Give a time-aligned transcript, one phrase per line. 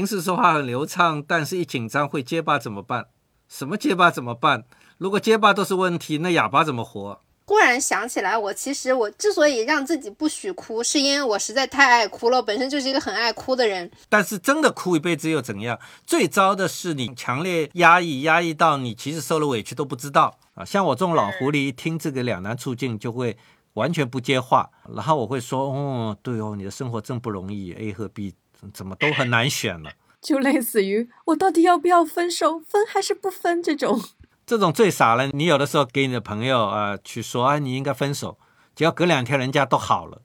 [0.00, 3.08] 平时说话很流畅，但是一紧张会结巴怎么办？
[3.50, 4.64] 什么结巴怎么办？
[4.96, 7.20] 如果结巴都是问题，那哑巴怎么活？
[7.44, 13.90] 忽然想起来，我其实我之所以让自己不许哭，是因为我实在太爱哭了，我本身就是一个很爱哭的人。
[14.08, 15.78] 但是真的哭一辈子又怎样？
[16.06, 20.64] 最糟的是你强烈压抑，压抑到你其实受了委屈都不知道啊！
[20.64, 23.36] 像我这种老狐狸，一听这个两难处境就会
[23.74, 28.32] 完全不接话，然后我会说：“哦，对哦，你的生活真不容易，A 和 B
[28.72, 29.92] 怎么都很难选了。
[30.20, 34.02] ”就类似于我到底要不要分手，分还是不分这种。
[34.44, 35.28] 这种最傻了。
[35.28, 38.38] 你有的时候给你的朋友啊去说啊，你应该分手，
[38.74, 40.22] 只要隔两天人家都好了，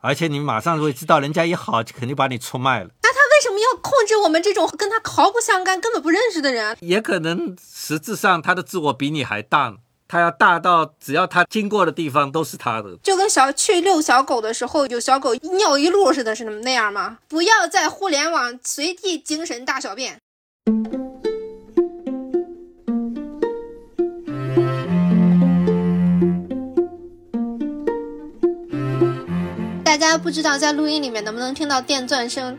[0.00, 2.90] 而且你马上会知道，人家一好就肯定把你出卖了。
[3.02, 6.76] 那他为什么要控制我们这种跟他毫不相干、根本不认识的人？
[6.80, 9.78] 也可能实质上他的自我比你还大，
[10.12, 12.96] 它要大到只要它经过的地方都是它的。
[13.00, 17.18] 就跟小去遛小狗的时候，有小狗尿一路似的，是那么那样吗？
[17.28, 20.18] 不要在互联网随地精神大小便。
[29.84, 32.58] 大家不知道在录音里面能不能听到电钻声，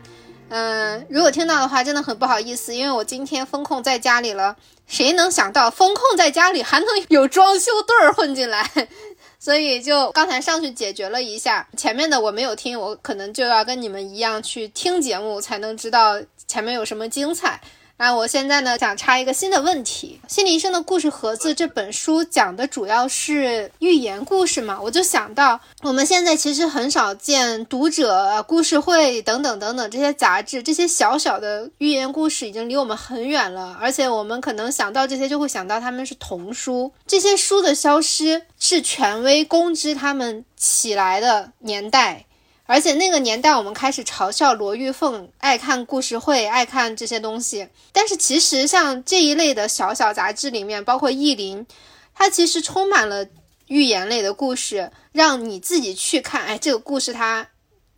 [0.53, 4.57] 嗯，如果听到的话，真的很不好意思，因为我今天封控在家里了。
[4.85, 8.69] 谁能想到封控在家里还能有装修队儿混进来？
[9.39, 17.61] 所以就刚才上去解决了一下，前面的我没有听，我可能就要跟你们一样去听节目，才能知道前面有什么精彩。
[18.01, 24.81] 那我现在呢，想插一个新的问题：《心理医生的故事盒子》这本书讲的主要是寓言故事嘛？
[24.81, 33.77] 我就想到，我们现在其实很少见读者、故事会等等等等这些杂志，这些小小的寓言故事已经离我们很远了。
[33.79, 36.91] 而且我们可能想到这些，就会想到他们是童书。
[37.05, 42.25] 这些书的消失，是权威公知他们起来的年代。
[42.71, 47.67] 而且那个年代，我们开始嘲笑罗玉凤爱看故事会，爱看这些东西。
[47.91, 51.67] 但是其实像这一类的小小杂志里面，包括意林，
[52.15, 53.27] 它其实充满了
[53.67, 56.45] 寓言类的故事，让你自己去看。
[56.45, 57.45] 哎，这个故事它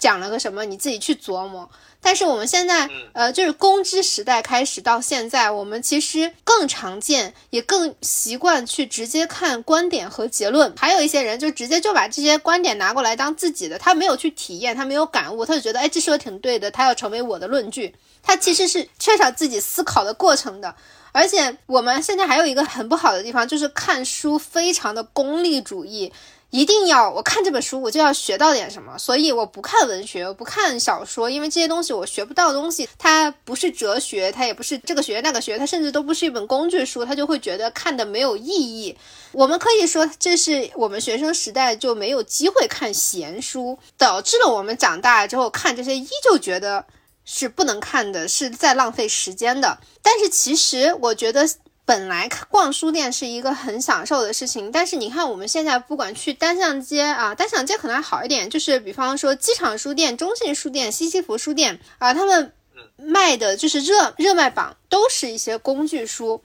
[0.04, 0.66] 讲了个什么？
[0.66, 1.70] 你自己去琢磨。
[2.02, 10.74] 但是我们现在，呃，就是公知时代开始到现在，我们其实更常见，也更习惯去直接看观点和结论。
[10.78, 17.96] 还有一些人就直接就把这些观点拿过来当自己的，他没有去体验，他没有感悟，他就觉得，哎，这说的挺对的，他要成为我的论据。
[18.22, 20.76] 他其实是缺少自己思考的过程的。
[21.14, 26.12] 而且我们现在还有一个很不好的地方，就是看书非常的功利主义。
[26.54, 32.88] 一定要我看这本书，我就要学到点什么，所以我不看文学，我不看小说，因为这些东西我学不到东西。
[33.00, 38.96] 它不是哲学，它也不是这个学那个学，它甚至都不是一本工具书，他就会觉得看的没有意义。
[39.32, 46.86] 我们可以说，这是我们学生时代就没有机会看闲书，导致了我们长大之后看这些依旧觉得
[47.26, 49.80] 是不能看的，是在浪费时间的。
[50.04, 51.50] 但是其实我觉得。
[51.86, 62.54] 本来逛书店是一个很享受的事情，但是你看我们现在不管去单向街啊，单向街可能还好一点，就是比方说机场书店、中信书店、西西弗书店啊，他们
[62.96, 66.42] 卖的就是热热卖榜，都是一些工具书，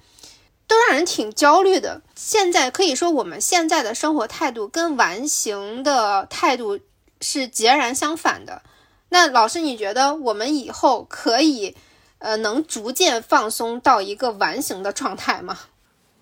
[0.67, 2.03] 都让人挺焦虑的。
[2.17, 6.81] 现在可以说我们现在的生活态度跟完形的态度
[7.21, 8.63] 是截然相反的。
[9.11, 11.77] 那老师，你觉得我们以后可以？
[12.19, 15.57] 呃，能逐渐放松到一个完形的状态吗？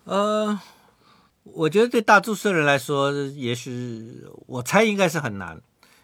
[0.03, 0.59] 呃，
[1.43, 5.55] 我觉得对大多数人来说，也许我猜应该是很难，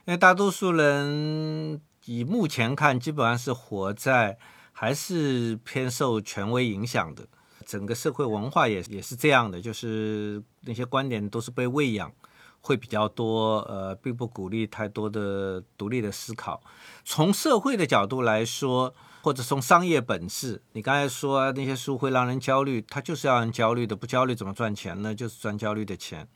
[0.06, 4.40] 因为大多数人以目前看，基本上是活在
[4.72, 7.28] 还是偏受权威影响的，
[7.64, 12.12] 整个社会文化也也是这样的，就是那些观点都是被喂养，
[12.62, 16.64] 会比较多，呃，并不鼓励太多的独立的思考。
[17.06, 18.96] 从社会的角度来说。
[19.24, 25.16] 或者从商业本质，你刚才说那些书会让人焦虑，它就是让人焦虑的，不焦虑怎么赚钱呢？
[25.16, 26.28] 就是赚焦虑的钱，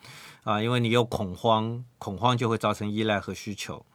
[0.45, 3.85] 啊，因为你有恐慌，恐慌就会造成依赖和需求，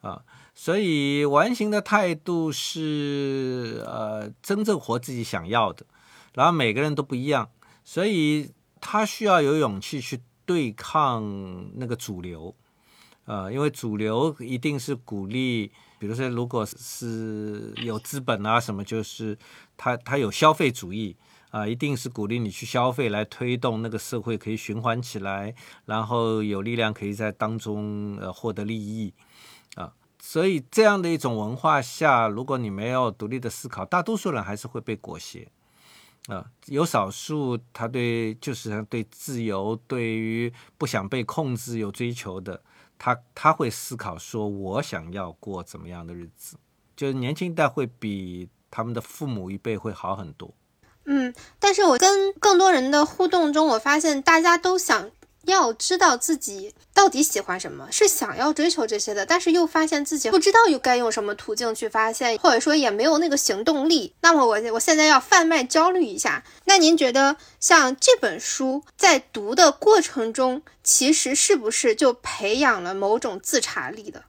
[0.00, 0.22] 啊，
[0.56, 5.86] 所以完形的态度是呃真正活自己想要的，
[6.34, 7.48] 然后每个人都不一样，
[7.84, 8.50] 所以
[8.80, 12.56] 他需要有勇气去对抗那个主流，
[13.26, 15.70] 呃，因为主流一定是鼓励。
[16.02, 19.38] 比如说，如果是有资本啊什么，就是
[19.76, 21.16] 他他有消费主义
[21.50, 25.54] 啊，一定是鼓励你去消费来推动那个社会可以循环起来，
[25.84, 29.14] 然后有力量可以在当中呃获得利益
[29.76, 29.92] 啊。
[30.18, 35.48] 所以这样的一种文化下，如果你没有独立的思考，大多数人还是会被裹挟
[36.26, 36.44] 啊。
[36.66, 42.60] 有少数他对就是对自由、对于不想被控制有追求的。
[43.04, 46.56] 他他会思考说，我想要过怎么样的日子？
[46.94, 50.54] 就是年轻一代会比他们的父母一辈会好很多。
[51.06, 55.10] 嗯，但是我跟更多人的互动中，我发现大家都想
[55.44, 64.14] 要知道自己到底喜欢什么，是想要追求这些的，但是又发现自己不知道又该用什么途径去发现，或者说也没有那个行动力。
[64.20, 66.44] 那么我我现在要贩卖焦虑一下。
[66.64, 74.24] 那您觉得像这本书在读的过程中，其实是不是就培养了某种自查力的？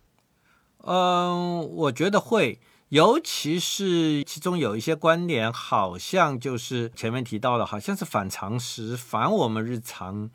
[0.86, 2.60] 嗯，我觉得会。
[2.90, 10.30] 尤其是其中有一些观点，好像就是前面提到的，好像是反常识、反我们日常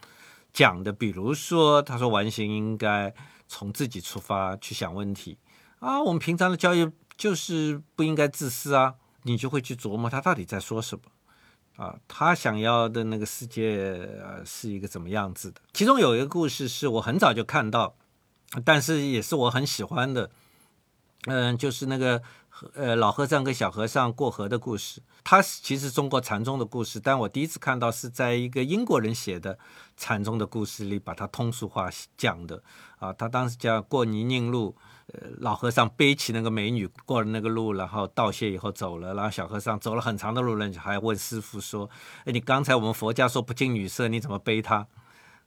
[0.59, 0.93] 讲的。
[0.93, 3.15] 比如说，他说完形应该
[3.47, 5.39] 从自己出发去想问题
[5.79, 11.05] 啊，我们平常的教育就是不应该自私啊，你就会去琢磨他到底在说什么
[11.77, 14.09] 啊，他想要的那个世界
[14.45, 15.61] 是一个怎么样子的。
[15.73, 17.95] 其中有一个故事是我很早就看到，
[18.65, 20.29] 但是也是我很喜欢的，
[21.27, 22.21] 嗯，就是那个。
[22.75, 29.59] 呃，老和尚跟小和尚过河的故事，它其实中国禅宗的故事，但我第一次看到是在一个英国人写的
[29.97, 32.63] 禅宗的故事里，把它通俗化讲的。
[32.99, 34.77] 啊，他当时讲过泥泞路，
[35.13, 41.89] 呃，老和尚背起那个美女过了那个路，然后道谢以后走了，然后小和尚走了很长的路，人还问师傅说
[42.27, 44.87] ：“哎，你刚才我们佛家说不近女色，你怎么背他？”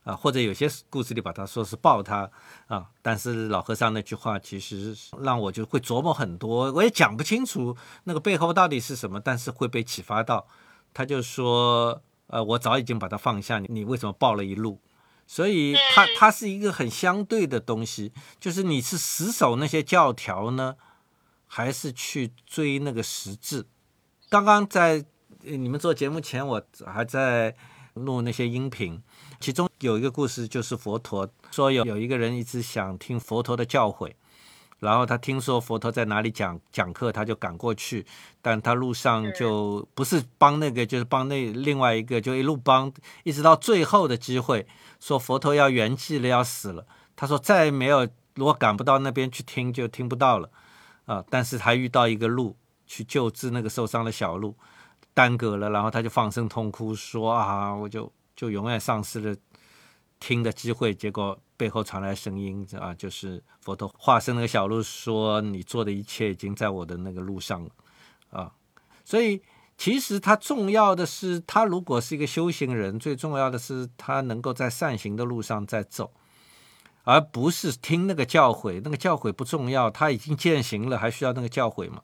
[0.04, 2.30] 啊，或者有些故事里把它说是抱他
[2.68, 10.48] 啊，但是老和尚那句话其实让我就会琢磨很多，我也讲不清楚那个背后到底是什么，但是会被启发到。
[10.94, 14.82] 他就说，呃，我早已经把它放下，你你为什么抱了一路？
[15.28, 20.76] 所以它它是一个很相对的东西，就是你是死守那些教条呢，
[21.48, 23.66] 还是去追那个实质？
[24.30, 25.06] 刚刚在
[25.44, 27.56] 你们做节目前，我还在
[27.94, 29.02] 录那些音频。
[29.42, 34.14] 其中有一个故事，就是佛陀说有有一个人一直想听佛陀的教诲，
[34.80, 38.06] 然后他听说佛陀在哪里讲讲课，他就赶过去，
[38.42, 42.94] 但他路上就不是帮那个，就是帮那另外一个，就一路帮，
[43.24, 44.68] 一直到最后的机会，
[45.00, 46.86] 说佛陀要圆寂了，要死了。
[47.16, 50.50] 他说再没有，如果赶不到那边去听，就听不到了
[51.06, 51.24] 啊。
[51.30, 52.56] 但是他遇到一个鹿
[52.86, 54.56] 去救治那个受伤的小鹿，
[55.14, 58.12] 耽搁了，然后他就放声痛哭说啊，我就。
[58.42, 59.36] 就永远丧失了
[60.20, 67.70] 听的机会，结果背后传来声音啊，就是佛陀化身那个小鹿说：“你做的一切已经在我的那个路上了
[68.32, 68.52] 啊。”
[69.06, 69.44] 所以
[69.78, 76.12] 其实他重要的是，他如果是一个修行人，最重要的是他能够在善行的路上在走，
[77.04, 78.82] 而不是听那个教诲。
[78.84, 82.02] 那个教诲不重要，他已经践行了，还需要那个教诲吗？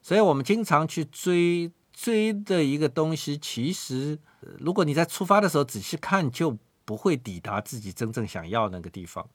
[0.00, 4.20] 所以我们经常去追追的一个东西，其实。
[4.58, 9.28] 如果你在出发的时候仔细看，就不会抵达自己真正想要那个地方。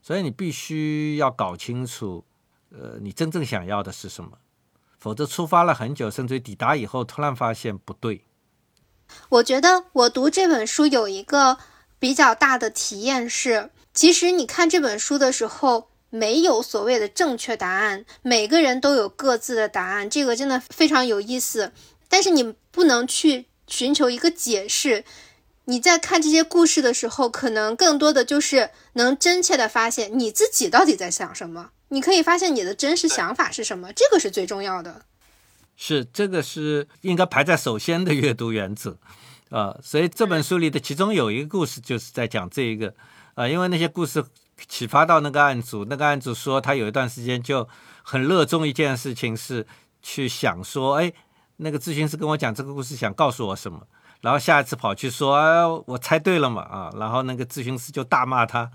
[0.00, 2.24] 所以你必须要搞清楚，
[2.70, 4.38] 呃，你真正想要的是什么，
[4.98, 8.24] 否则出发了很久，甚至于抵达以后，突然发现不对。
[9.30, 11.58] 我觉得我读这本书有一个
[11.98, 21.72] 比较大的体验是，其实你看这本书的时候，没有所谓的正确答案，每个人都有各自的答案，这个真的非常有意思。
[22.08, 23.46] 但是你不能去。
[23.68, 25.04] 寻求一个解释，
[25.66, 31.70] 你在看这些故事的时候，可能更多的就是能真切的发现你自己到底在想什么。
[31.90, 35.02] 你可以发现你的真实想法是什么，这个是最重要的。
[35.76, 38.98] 是这个是应该排在首先的阅读原则
[39.50, 39.78] 啊。
[39.82, 42.94] 所以这本书里的其中有一个故事就是在讲这一个
[43.34, 44.24] 啊，因为那些故事
[44.66, 47.68] 启发到那个案主，那个案主说他有一段时间就
[48.02, 49.66] 很热衷一件事情，是
[50.02, 51.12] 去想说，哎。
[51.58, 53.86] 那个咨询师跟我讲这个故事，想告诉我什么？
[54.20, 58.68] 然后下一次跑去说：“哎，我猜对了嘛！”啊，然后那个咨询师就大骂他，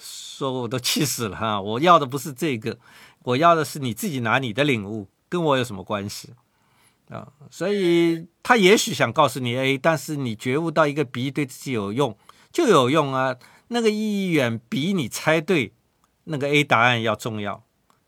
[0.00, 1.58] 说：“我都气死了哈！
[1.58, 2.78] 我要的不是这个，
[3.22, 6.34] 我要的是你自己拿你的领悟，跟我有什么关系？
[7.08, 7.28] 啊！
[7.50, 12.16] 所以他也许想告诉你 A，但是你觉悟到一个 B 对自己有用
[12.52, 13.36] 就有用啊，
[13.68, 15.72] 那个意义远比你猜对
[16.24, 17.62] 那个 A 答案要重要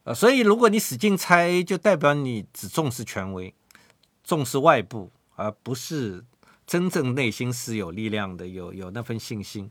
[0.05, 0.13] 啊！
[0.13, 3.55] 所以如果你使劲猜 A，就代表你只重视权威。
[4.29, 6.23] 重视外部，而不是
[6.67, 9.71] 真正内心是有力量的，有有那份信心。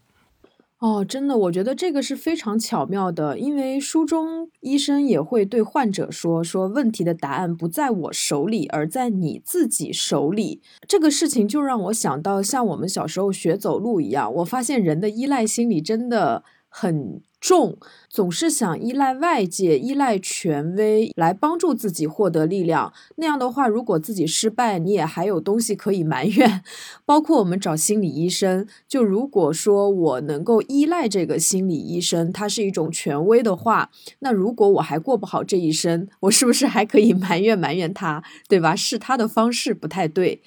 [0.79, 16.43] 哦，真的，我觉得这个是非常巧妙的，因为书中医生也会对患者说：“说问题的答案不在我手里，而在你自己手里。”这个事情就让我想到，像我们小时候学走路一样，我发现人的依赖心理真的。
[16.79, 17.75] 很重，
[18.07, 22.93] 总是想依赖外界、依赖权威来帮助自己获得力量。
[23.15, 26.62] 那样的话，如果自己失败，你也还有东西可以埋怨。
[27.03, 38.75] 包括我们找心理医生，就如果说我能够依赖这个心理医生，他是一种权威的话，那如果我还过不好这一生，我是不是还可以埋怨埋怨他，对吧？
[38.75, 40.43] 是他的方式不太对。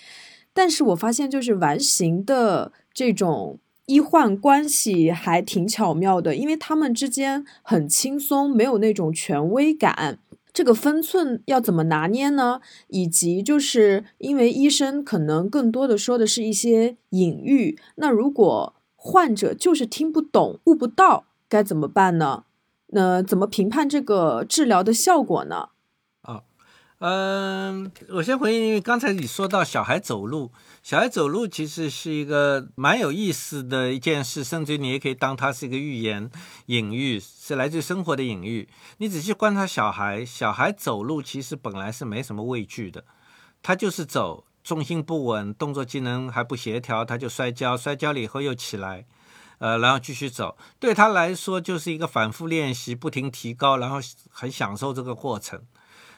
[0.52, 3.58] 但是我发现，就是完形的这种。
[3.90, 10.20] 医患关系还挺巧妙的，因为他们之间很轻松，没有那种权威感。
[10.52, 12.60] 这个分寸要怎么拿捏呢？
[12.86, 22.44] 以及就是因为医生可能更多的说的是一些隐喻，那如果患者就是听不懂、悟不到，该怎么办呢？
[22.92, 25.70] 那怎么评判这个治疗的效果呢？
[26.22, 26.42] 啊，
[27.00, 30.52] 嗯，我先回应，因为刚才你说到小孩走路。
[30.82, 36.30] 小孩走路其实是一个蛮有意思的一件事，甚至你也可以当它是一个寓言
[36.66, 38.66] 隐喻，是来自生活的隐喻。
[38.96, 43.04] 你仔细观察小孩，小孩走路其实本来是没什么畏惧的，
[43.62, 49.04] 他就是走，重心不稳，动作机能还不协调，他就摔跤，摔跤了以后又起来，
[49.58, 50.56] 呃，然后继续走。
[50.78, 53.98] 对他来说就是一个反复练习，不停提高，然后
[54.30, 55.60] 很享受这个过程。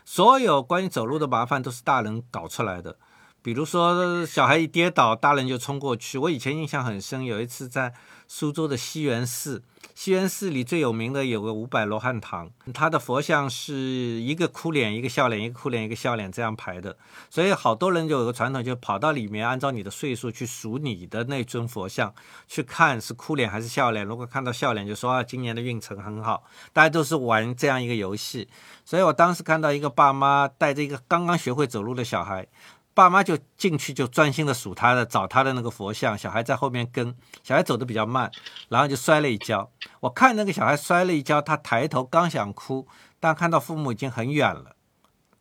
[0.05, 2.97] 所有关于走路的麻烦都是大人搞出来的。
[3.43, 6.17] 比如说，小孩一跌倒，大人就冲过去。
[6.17, 7.93] 我以前印象很深，有一次在
[8.29, 9.65] 苏州的西园寺，
[9.97, 16.97] 西园寺里最有名的有个五百罗汉堂，它的佛像是一个哭脸，一个笑脸，一个哭脸，一个笑脸这样排的。
[17.29, 22.15] 所以好多人就有个传统，就跑到里面，按照你的岁数去数你的那尊佛像，
[22.47, 24.07] 去看是哭脸还是笑脸。
[24.07, 26.45] 如果看到笑脸，就说啊，今年的运程很好。
[26.73, 28.49] 大家都是玩这样一个游戏。
[28.85, 32.47] 所以我当时看到一个爸妈带着一个刚刚学会走路的小孩。
[32.95, 36.17] 爸妈就进去，就专心的数他的，找他的那个佛像。
[36.17, 38.31] 小孩在后面跟，小孩走的比较慢，
[38.69, 39.71] 然后就摔了一跤。
[40.01, 42.87] 我看那个小孩摔了一跤，他抬头刚想哭，
[43.19, 44.77] 但看到父母已经很远了，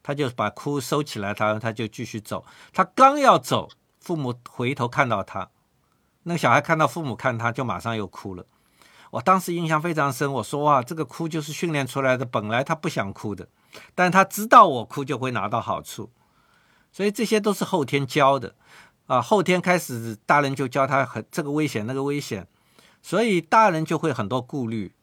[0.01, 2.45] 他就把哭收起来，他他就继续走。
[2.71, 5.49] 他刚要走，父母回头看到他，
[6.23, 8.45] 那个小孩看到父母看他，就马上又哭了。
[9.11, 13.49] 我当时印象非常深，我说哇，这个哭就是训练出来的，本来他不想哭的，
[13.93, 16.09] 但他知道我哭就会拿到好处。
[16.91, 18.53] 所以这些都是后天教的，
[19.07, 22.45] 啊，后天开始大人就教他很这个危险那个危险，
[23.01, 24.93] 所以大人就会很多顾虑，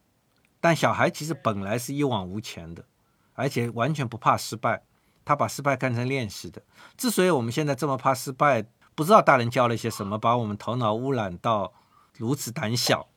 [0.61, 2.85] 但小孩其实本来是一往无前的，
[3.33, 4.83] 而且完全不怕失败，
[5.25, 6.61] 他把失败看成练习的。
[6.95, 11.73] 之所以我们现在这么怕失败，不知道大人教了些什么，把我们头脑污染到
[12.17, 13.07] 如此胆小，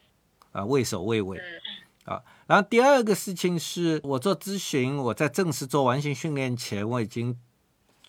[0.52, 1.38] 啊，畏首畏尾，
[2.06, 2.22] 啊。
[2.46, 7.38] 然后第二个事情是我做咨询，我在正式做完形训练前，我已经。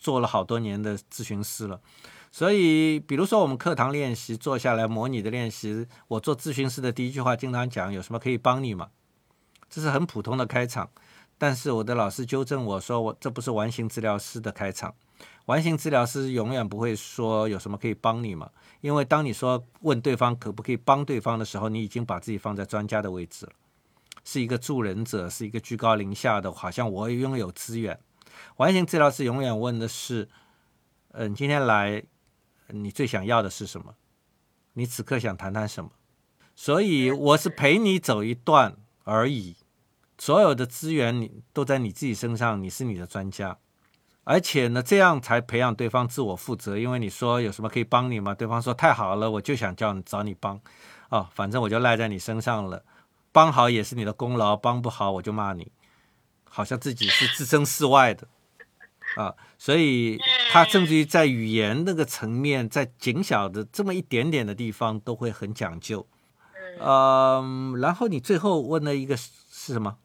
[0.04, 1.80] 做了好多年的咨询师了，
[2.30, 8.90] 所以比如说我们课堂练习坐下来模拟的练习，我做咨询师的第一句话经常讲有什么可以帮你吗？
[9.70, 10.90] 这是很普通的开场，
[11.38, 14.94] 但是我的老师纠正我说我这不是完形治疗师的开场，
[15.46, 18.52] 完形治疗师永远不会说有什么可以帮你吗？
[18.82, 23.54] 因为当你说问对方可不可以帮对方的时候，你已经把自己放在专家的位置了，
[24.26, 27.98] 是一个助人者，是一个居高临下的，好像我拥有资源。
[28.58, 30.30] 完形治疗师永远问的是
[31.14, 32.04] ：“嗯，今天来，
[32.68, 33.96] 你最想要的是什么？
[34.74, 35.92] 你此刻想谈谈什么？”
[36.56, 39.56] 所以我是陪你走一段而已，
[40.20, 43.58] 所有的资源你都在你自己身上，你是你的专家，
[44.24, 46.78] 而且呢，这样才培养对方自我负责。
[46.78, 48.36] 因为你说有什么可以帮你吗？
[48.36, 50.62] 对方说太好了，我就想叫你找你帮，
[51.10, 52.86] 哦，反正我就赖在你身上了，
[53.32, 55.72] 帮好也是你的功劳，帮不好我就骂你，
[56.48, 58.28] 好像自己是置身事外的。
[59.16, 60.18] 啊，所以
[60.52, 66.08] 他甚至于在语言那个层面，在紧小的这么一点点的地方，都会很讲究。
[66.80, 69.98] 嗯，然后你最后问的一个是什么？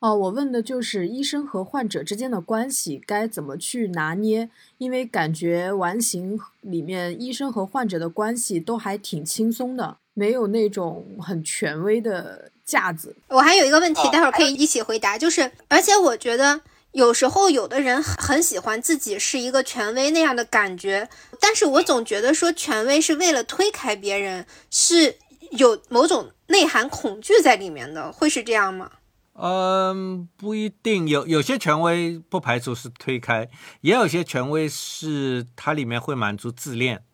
[0.00, 4.50] 哦，我问的就是医生和患者之间的关系该怎么去拿捏？
[4.78, 13.14] 因为感觉完形里面医生和患者的关系都还挺轻松的，没有那种很权威的架子。
[13.28, 15.16] 我还有一个问题，待会儿可以一起回答。
[15.16, 16.60] 就是，而且我觉得。
[16.96, 25.18] 有时候，有的人很喜欢自己是一个权威那样的感觉，但是我总觉得说权威是为了推开别人，是
[25.50, 28.92] 有某种内涵恐惧在里面的，会是这样吗？
[29.34, 33.50] 嗯，不一定，有有些权威不排除是推开，
[33.82, 37.04] 也有些权威是它里面会满足自恋，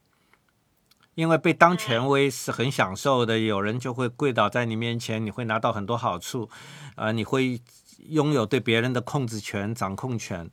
[1.16, 6.48] 因为被当权威是很享受的，有人就会跪倒在你面前，你会拿到很多好处，
[6.94, 7.60] 啊，你会。
[8.08, 10.50] 拥有对别人的控制权、掌控权，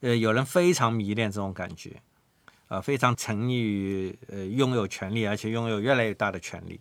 [0.00, 2.02] 呃，有人非常迷恋这种感觉，
[2.68, 6.80] 啊，非常沉溺于呃拥有权利，而且拥有越来越大的权利。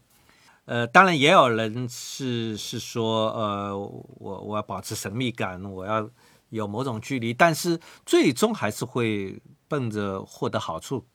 [0.66, 6.10] 呃，当然也有人是是说，呃，我我要保持神秘感，我要
[6.50, 11.06] 有某种距离，但是最终还是会奔着获得好处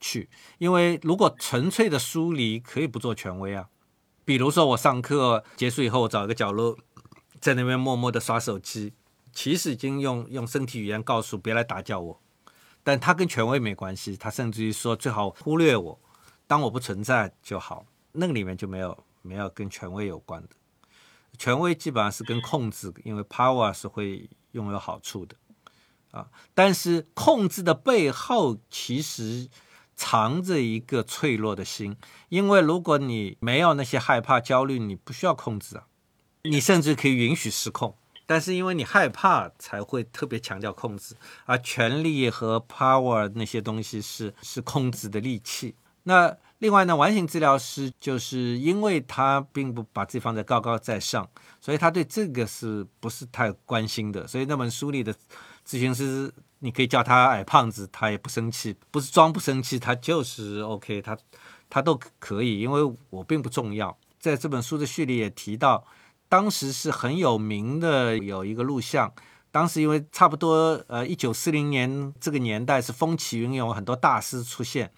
[0.00, 0.28] 去，
[0.58, 3.68] 因为如果纯粹的疏离，可以不做权威啊。
[4.24, 6.76] 比如说我上课结束以后，我找一个角落，
[7.40, 8.92] 在那边默默的刷手机，
[9.32, 12.20] 其实已经用用身体语言告诉别来打搅我，
[12.82, 16.00] 但他跟权威没关系，他甚至于说最好忽略我，
[16.46, 17.86] 当我不存在就好。
[18.12, 20.48] 那个里面就没有没有跟权威有关的，
[21.38, 25.36] 权威基本上是跟控制，因为 power 是会拥有好处的
[26.10, 26.28] 啊。
[26.52, 29.48] 但是控制的背后其实
[29.94, 31.96] 藏着一个脆弱的心，
[32.30, 35.86] 因为如果你没有那些害怕、焦虑，你不需要控制啊，
[36.42, 37.94] 你甚至可以允许失控。
[38.26, 41.16] 但是因为你害怕，才会特别强调控制，
[41.46, 45.74] 而权力和 power 那些东西是是控制的利器。
[46.04, 51.28] 那另外呢，完形治疗师就是因为他并不把自己放在高高在上，
[51.60, 54.24] 所以他对这个是不是太关心的？
[54.28, 55.12] 所以那本书里的
[55.66, 61.18] 咨询师，你可以叫他矮胖子，他也不生气，不是装不生气，他就是 OK，他
[61.68, 63.98] 他都可以，因为我并不重要。
[64.20, 65.84] 在这本书的序里也提到，
[66.30, 69.12] 当时是很有名的有一个录像，
[69.50, 74.92] 当时因为差不多呃一九四零年这个年代是风起云涌，很多大师出现。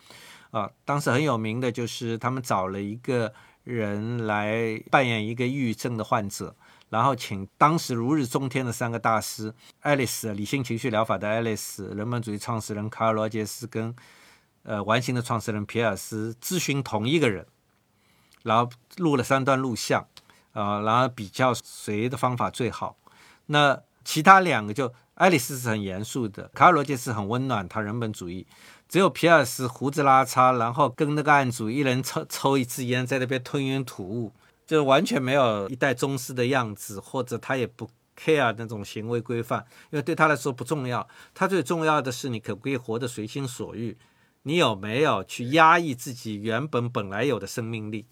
[0.50, 3.32] 啊，当时很有名的就是他们找了一个
[3.64, 6.54] 人来扮演一个抑郁症的患者，
[6.90, 13.96] 然后请当时如日中天的三个大师：爱丽丝理性情绪疗法的爱丽丝、人本主义创始人卡尔罗杰斯跟
[14.64, 17.46] 呃完形的创始人皮尔斯咨询同一个人，
[18.42, 20.06] 然后录了三段录像，
[20.52, 22.96] 啊，然后比较谁的方法最好。
[23.46, 28.46] 那其他两个就爱丽丝是很严肃的，卡尔罗杰斯很温暖，他人本主义。
[28.88, 34.32] 只有皮尔斯胡子拉碴，然后跟那个案主一人抽抽一支烟，在那边吞云吐雾，
[34.66, 41.08] 就完全没有一代宗师的样子，或者他也不 care 那种行为规范，因为对他来说不重要。
[41.32, 43.96] 他最重要的是你可不可以活得随心所欲，
[44.42, 48.06] 你有没有去压抑自己原本本来有的生命力，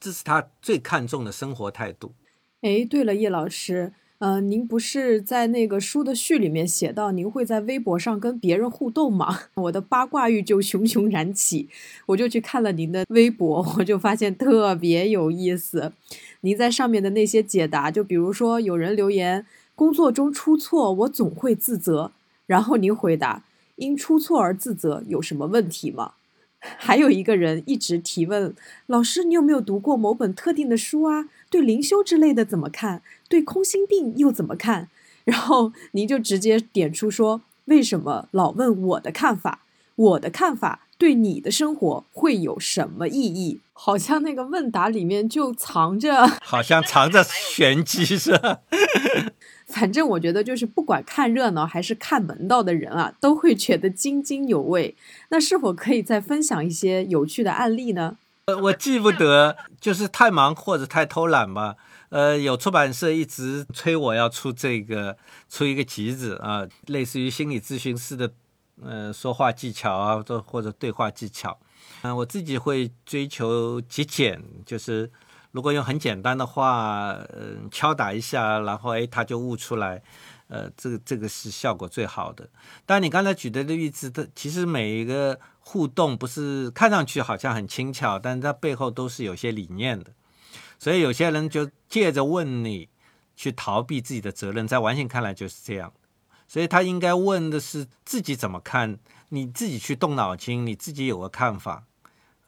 [0.00, 2.12] 这是他最看重的生活态度。
[2.60, 3.92] 哎，对了，叶老师。
[4.18, 9.42] 呃，您不是在那个书的序里面写到，您会在微博上跟别人互动吗？
[9.54, 11.68] 我的八卦欲就熊熊燃起，
[12.06, 15.92] 我就去看了您的微博，我就发现特别有意思。
[16.40, 19.46] 您在上面的那些解答，就比如说有人留言，
[19.76, 22.10] 工作中出错，我总会自责，
[22.46, 23.44] 然后您回答，
[23.76, 26.14] 因出错而自责有什么问题吗？
[26.60, 28.54] 还有一个人一直提问，
[28.86, 31.28] 老师，你有没有读过某本特定的书啊？
[31.48, 33.02] 对灵修之类的怎么看？
[33.28, 34.88] 对空心病又怎么看？
[35.24, 39.60] 然后您就直接点出说，为什么老问我的看法？
[39.94, 43.60] 我的看法对你的生活会有什么意义？
[43.72, 48.60] 好像那个问答里面就藏着，好像藏着玄机是吧？
[49.68, 54.96] 反正我觉得，就是不管看热闹还是看门道的人啊，都会觉得津津有味。
[55.28, 58.16] 那是否可以再分享一些有趣的案例呢？
[58.46, 61.76] 呃，我记不得，就是太忙或者太偷懒吧。
[62.08, 65.18] 呃，有出版社一直催我要出这个，
[65.50, 68.32] 出一个集子啊，类似于心理咨询师的，
[68.82, 71.58] 呃，说话技巧啊，或或者对话技巧。
[72.00, 75.10] 嗯，我自己会追求极简，就是。
[75.50, 80.02] 如果用很简单的话，嗯，敲打一下，然后哎，它就悟出来，
[80.48, 82.48] 呃，这个这个是效果最好的。
[82.84, 90.12] 但你刚才举的例子，它其实每一个互动不是看上去好像很轻巧，但它背后都是有些理念的。
[90.78, 92.88] 所以有些人就借着问你
[93.34, 95.92] 去逃避自己的责任，在完形看来就是这样。
[96.46, 98.98] 所以他应该问的是自己怎么看，
[99.30, 101.84] 你自己去动脑筋，你自己有个看法。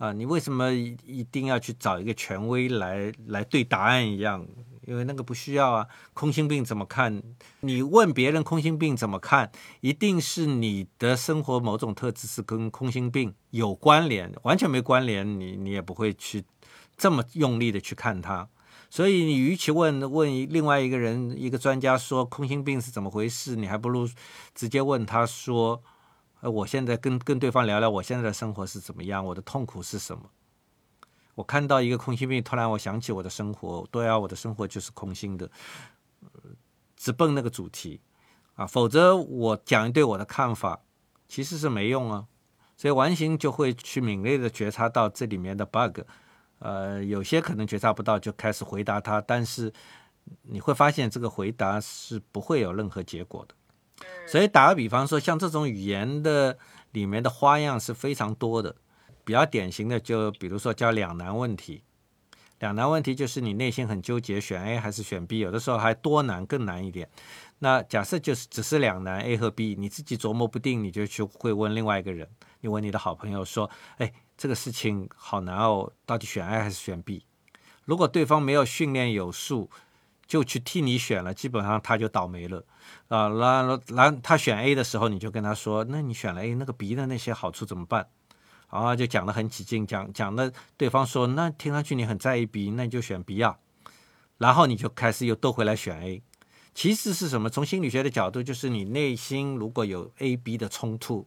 [0.00, 4.46] 啊，你为什么一定要去找一个权威来来对答案一样？
[4.86, 5.86] 因为那个不需要啊。
[6.14, 7.22] 空心病怎么看？
[7.60, 16.44] 你问别人空心病怎么看，一定是你的生活某种特质是跟空心病有关联，完全没关联，你你也不会去
[16.96, 18.48] 这么用力的去看它。
[18.88, 24.08] 所以你与其问问另外一个人一个专家说空心病是怎么回事，你还不如
[24.54, 25.82] 直接问他说。
[26.40, 30.30] 呃，我现在跟跟对方聊聊，我现在的生活是怎么样，我的痛苦是什么？
[31.34, 35.50] 我看到一个空心病，突然我想起我的生活，对啊，我的生活就是空心的，
[36.96, 38.00] 直奔那个主题
[38.54, 40.80] 啊，否则我讲一对我的看法
[41.28, 42.26] 其实是没用啊。
[42.76, 46.00] 所以完形就会去敏锐的觉察到这里面的 bug，
[46.60, 49.70] 呃，有些可能觉察不到，就开始回答他，但是
[50.42, 53.54] 你会发现这个回答是不会有任何结果的。
[54.26, 56.58] 所以打个比方说，像这种语言的
[56.92, 58.74] 里面的花样是非常多的，
[59.24, 61.82] 比较典型的就比如说叫两难问题，
[62.58, 67.08] 两难问题就是你内心很纠结，选 A 还是选 B，有的时候还多难更难一点。
[67.58, 72.28] 那假设就是只是两难 A 和 B，你自己琢磨不定，你就去会问另外一个人，
[72.60, 77.24] 你问你的好朋友说：“哎，这个事情好难哦，到底选 A 还是选 B？”
[77.84, 79.68] 如果对方没有训练有素，
[80.30, 82.64] 就去替你选了，基本上他就倒霉了
[83.08, 83.28] 啊。
[83.30, 88.06] 然后，然后他选 A 的时候，你就跟他说：“那你选了 A，那个 B 的那些好处怎么办？”
[88.70, 93.58] 然后就讲得很起劲，讲讲的对方说：“那听上去你很在意 B，那你就选 B 啊。”
[94.38, 96.22] 然后你就开始又兜回来选 A。
[96.72, 97.50] 其实是什么？
[97.50, 101.26] 从心理学的角度，就是你内心如果有 A、B 的冲突，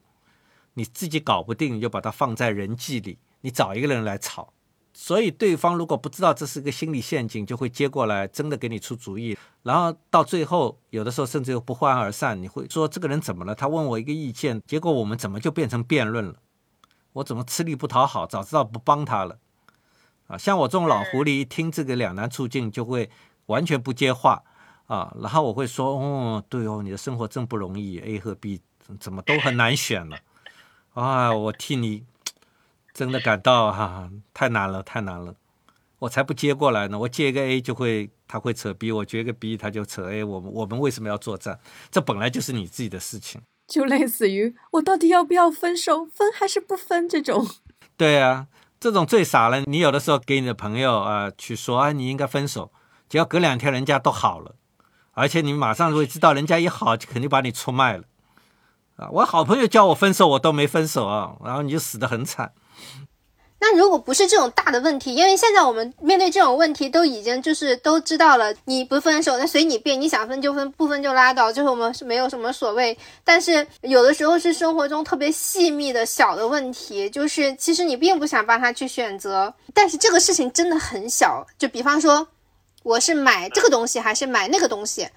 [0.75, 4.53] 你自己搞不定，你就把它放在人际里，你找一个人来吵。
[4.93, 9.37] 所以对方如果不知道这是个心理陷阱，就会接过来真的给你出主意。
[9.63, 12.41] 然后到最后，有的时候甚至又不欢而散。
[12.41, 13.55] 你会说这个人怎么了？
[13.55, 16.35] 他问我一个意见，结果我们怎么就变成辩论了？
[17.13, 18.27] 我怎么吃力不讨好？
[18.27, 19.39] 早知道不帮他了。
[20.27, 23.09] 啊，像我这种老狐狸，一听这个两难处境，就会
[23.47, 24.43] 完全不接话。
[24.87, 28.59] 啊，然后我会说，哦，对哦，你的生活真不容易，A 和 B
[28.99, 30.17] 怎么都很难选了，
[30.93, 32.03] 啊，我替你
[32.93, 35.33] 真的感到哈，太难了，太难了，
[35.99, 41.59] 我才不接过来呢，我接一个 A 就会他会扯 B，我接一个 B 他就扯 A，我们我们为什么要作战？
[41.89, 47.47] 这本来就是你自己的事情，就类似于我到底要不要分手，分还是不分这种。
[47.97, 48.47] 对啊，
[48.79, 52.71] 这种最傻了，你有的时候给你的朋友啊去说啊，你应该分手，
[53.09, 54.55] 只要隔两天人家都好了。
[55.15, 58.03] 而且你马上会知道，人家一好就肯定把你出卖了，
[58.95, 59.09] 啊！
[59.11, 62.51] 我好朋友叫我分手，我都没分手啊，然后你就死得很惨。
[63.59, 72.97] 那如果不是这种大的问题，因为现在我们面对这种问题都已经就是都知道了，你不分手那随你便，你想分就分，不分就拉倒，就是我们是没有什么所谓。
[73.23, 82.27] 但是有的时候是生活中特别细密的小的问题，就是其实你并不想帮他去选择，但是这个事情真的很小，就比方说。
[82.83, 85.07] 我是买这个东西还是买那个东西？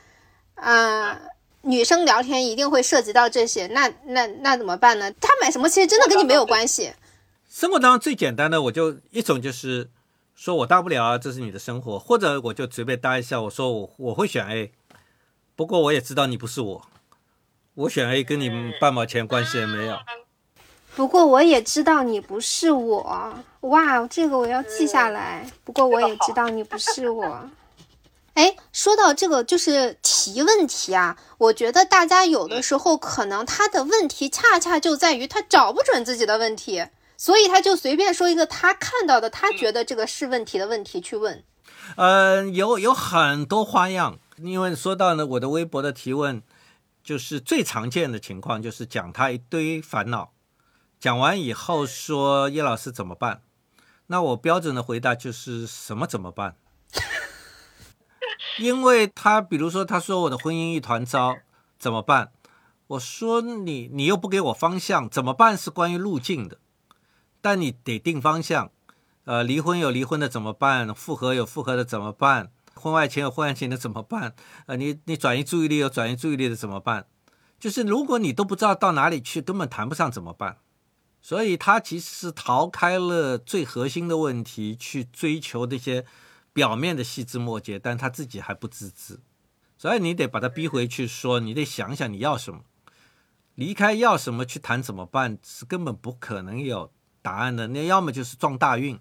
[0.55, 1.19] 啊，
[1.63, 5.11] 女生聊天一定会涉及到这些，那那那怎么办呢？
[5.21, 6.93] 她买什么其实真的跟你没有关系。
[7.59, 9.89] 生活当中最简单的，我就一种就是
[10.35, 14.73] 说我大不了啊这是你的生活，或者我就随便搭一下，我说我我会选 A，
[15.55, 16.83] 不过我也知道你不是我，
[17.73, 19.97] 我选 A 跟你半毛钱关系也没有。
[20.95, 25.51] 不过我也知道你不是我，哇，这个我要记下来。
[25.65, 27.49] 不过我也知道你不是我。
[28.35, 36.85] 哎，说到这个，就是提问题啊，我觉得大家有的时候可能他的问题恰恰就在于他找不准自己的问题，
[37.17, 41.43] 所以他就随便说一个他看到的，他觉得这个是问题的问题去问。
[41.97, 46.43] 呃，有有很多花样，因为说到呢，我的微博的提问，
[47.03, 50.33] 就是最常见的情况就是讲他一堆烦恼。
[50.99, 53.43] 讲完以后说叶老师怎么办？
[54.09, 56.57] 那我标准的回答就是什么怎么办？
[58.59, 61.37] 因为他比如说他说我的婚姻一团糟
[61.79, 62.33] 怎么办？
[62.87, 66.59] 我说你你又不给我方向，怎么办是关于路径的，
[67.41, 68.71] 但你得定方向。
[69.25, 70.95] 呃，离婚有离婚的怎么办？
[70.95, 72.53] 复合有复合的怎么办？
[72.75, 74.35] 婚外情有婚外情的怎么办？
[74.67, 77.07] 呃，你你转移注意力有转移注意力的怎么办？
[77.59, 80.59] 就是如果你都不知道到哪里去，根本谈不上怎么办。
[81.23, 86.05] 所以他其实是逃开了最核心的问题，去追求那些
[86.53, 89.19] 表面的细枝末节，但他自己还不自知。
[89.77, 92.61] 所以你得把他逼回去，说你得想想你要什么，
[93.57, 96.93] 离开要什么去谈怎么办，是根本不可能有
[97.27, 97.67] 答案的。
[97.69, 98.97] 那要么就是撞大运，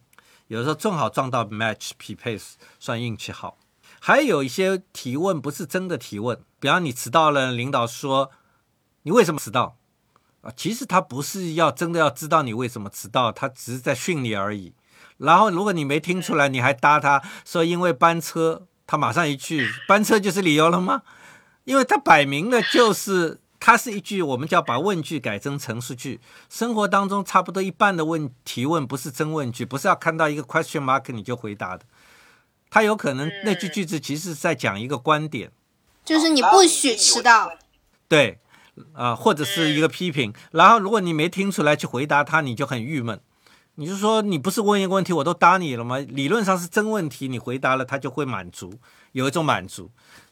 [0.48, 2.40] 有时候正好撞到 match 匹配，
[2.80, 3.60] 算运气好。
[4.00, 8.32] 还有一些提问不是真的提问，比方你迟到了，领导说
[9.04, 9.78] 你为什么迟到？
[10.42, 14.74] 啊，其实他不是要真的要知道你为什么迟到，他只是在训你而已。
[15.18, 21.04] 然后如果你没听出来，你还搭他说因为班车，他马上一句班车就是理由了吗？
[21.64, 26.22] 因为他摆明了就是，他是一句我们叫把问句改成陈述句。
[26.52, 31.84] 生活当中差不多一半的问提问不是真问句，不是要看到一个 question mark 你就回答的。
[32.70, 35.52] 它有可能那句句子其实是在讲一个观点，
[36.04, 37.58] 就是你不许迟到。
[38.08, 38.38] 对。
[38.94, 43.20] 啊，或者是一个批评，然后如果你没听出来去回答他，你就很郁闷。
[43.76, 45.98] 你就说你不是问一个问题，我都答你了吗？
[45.98, 48.74] 理论上是真问题，你回答了他就会满足，
[49.14, 49.90] 有一种满足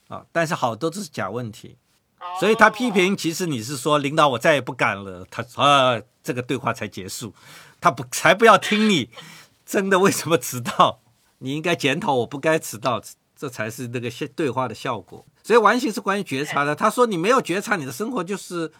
[0.10, 0.26] 啊。
[0.34, 1.78] 但是好多都是假问题，
[2.40, 7.34] 所以他批评其实你是说领导我再也不敢了，他啊这个对话才结束，
[7.80, 9.10] 他不才不要听你
[9.66, 11.00] 真的为什么迟到，
[11.40, 13.02] 你应该检讨我不该迟到。
[13.36, 16.74] 这才是那个对话的效果，所以完形是关于觉察的。
[16.74, 18.72] 他说你没有觉察，你的生活就是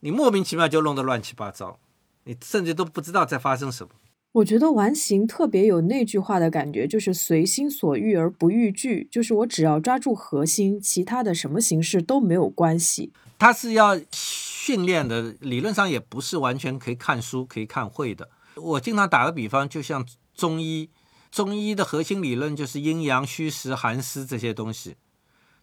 [0.00, 1.78] 你莫名其妙就弄得乱七八糟，
[2.24, 3.94] 你甚至都不知道在发生什么。
[4.32, 13.12] 我觉得完形特别有那句话的感觉，就是随心所欲而不逾矩，就是我只要抓住核心，其他的什么形式都没有关系。
[13.38, 18.30] 它是要训练的，理论上也不是完全可以看书可以看会的。
[18.54, 20.88] 我经常打个比方，就像中医，
[21.30, 24.96] 中医的核心理论就是阴阳虚实寒湿这些东西。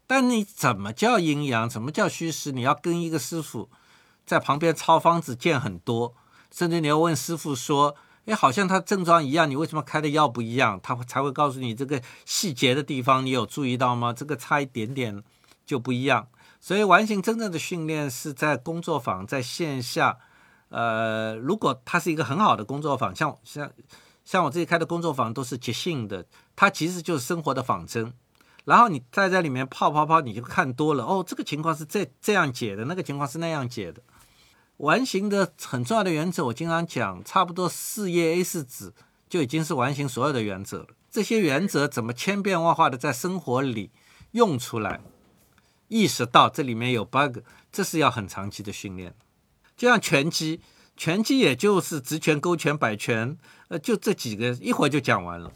[0.05, 3.69] 但你怎么叫阴阳，怎么叫虚实，你要跟一个师傅
[4.27, 6.13] 在旁边抄方子见很多，
[6.51, 7.95] 甚至你要问师傅说。
[8.25, 10.79] 哎，好像他症状一样，你为什么开的药不一样？
[10.84, 14.13] 他会才会告诉你这个细节的地方，你有注意到吗？
[14.13, 15.23] 这个差一点点
[15.65, 16.27] 就不一样。
[16.60, 20.17] 所以完形真正的训练是在工作坊，在线下。
[20.69, 23.71] 呃，如果它是一个很好的工作坊，像像
[24.23, 28.13] 像我自己开的工作坊都是即兴的，它其实就是生活的仿真。
[28.65, 34.03] 然后你再在里面泡泡泡，你就看多了哦，这个情况是这这样解的，那个情况是那样解的。
[34.80, 38.94] 完形的很重要的原则，我经常讲，差不多四页 A 四纸
[39.30, 40.88] 就已经是完形所有的原则了。
[41.12, 43.92] 这些原则怎么千变万化的在生活里
[44.32, 45.02] 用出来，
[45.88, 47.39] 意识到这里面有 bug，
[47.72, 49.13] 这是要很长期的训练。
[49.76, 50.62] 就像拳击，
[50.96, 53.38] 拳击也就是直拳、勾拳、摆拳，
[53.68, 55.52] 呃，就这几个，一会儿就讲完了。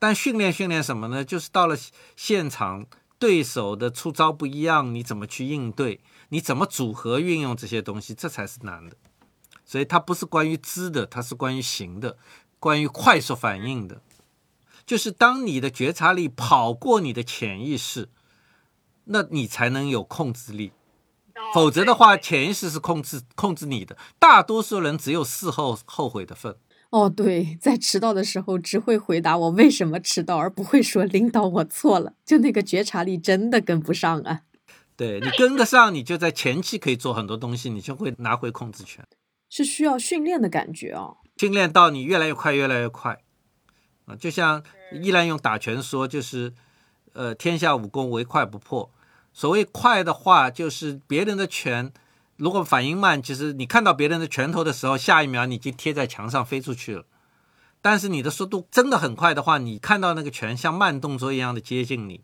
[0.00, 1.24] 但训练训练什么呢？
[1.24, 1.76] 就是到了
[2.16, 2.86] 现场，
[3.20, 6.00] 对手的出招不一样，你怎么去应对？
[6.32, 8.96] 你怎么组合运用这些东西，这才是难的。
[9.66, 12.16] 所以它不是关于知的，它是关于行的，
[12.58, 14.00] 关于快速反应的。
[14.86, 18.08] 就是当你的觉察力跑过你的潜意识，
[19.04, 20.72] 那你才能有控制力。
[21.52, 23.98] 否则的话，潜意识是控制控制你的。
[24.18, 26.56] 大多数人只有事后后悔的份。
[26.88, 32.14] 哦，对，在迟到的时候只会回答我为什么迟到，而不会说领导我错了。
[32.24, 34.40] 就那个觉察力真的跟不上啊。
[35.02, 39.04] 对你跟得上，你就在前期可以做很多东西，你就会拿回控制权。
[39.48, 43.18] 是需要训练的感觉哦，训练到你越来越快，越来越快
[44.06, 44.14] 啊！
[44.14, 44.62] 就像
[45.02, 46.54] 依然用打拳说，就是
[47.14, 48.90] 呃，天下武功唯快不破。
[49.32, 51.92] 所谓快的话，就是别人的拳
[52.36, 57.04] 如果反应慢，其实你看到别人的拳头的时候，下一秒你就贴在墙上飞出去了。
[57.80, 62.22] 但是你的速度真的很快的话，你看到那个拳像慢动作一样的接近你。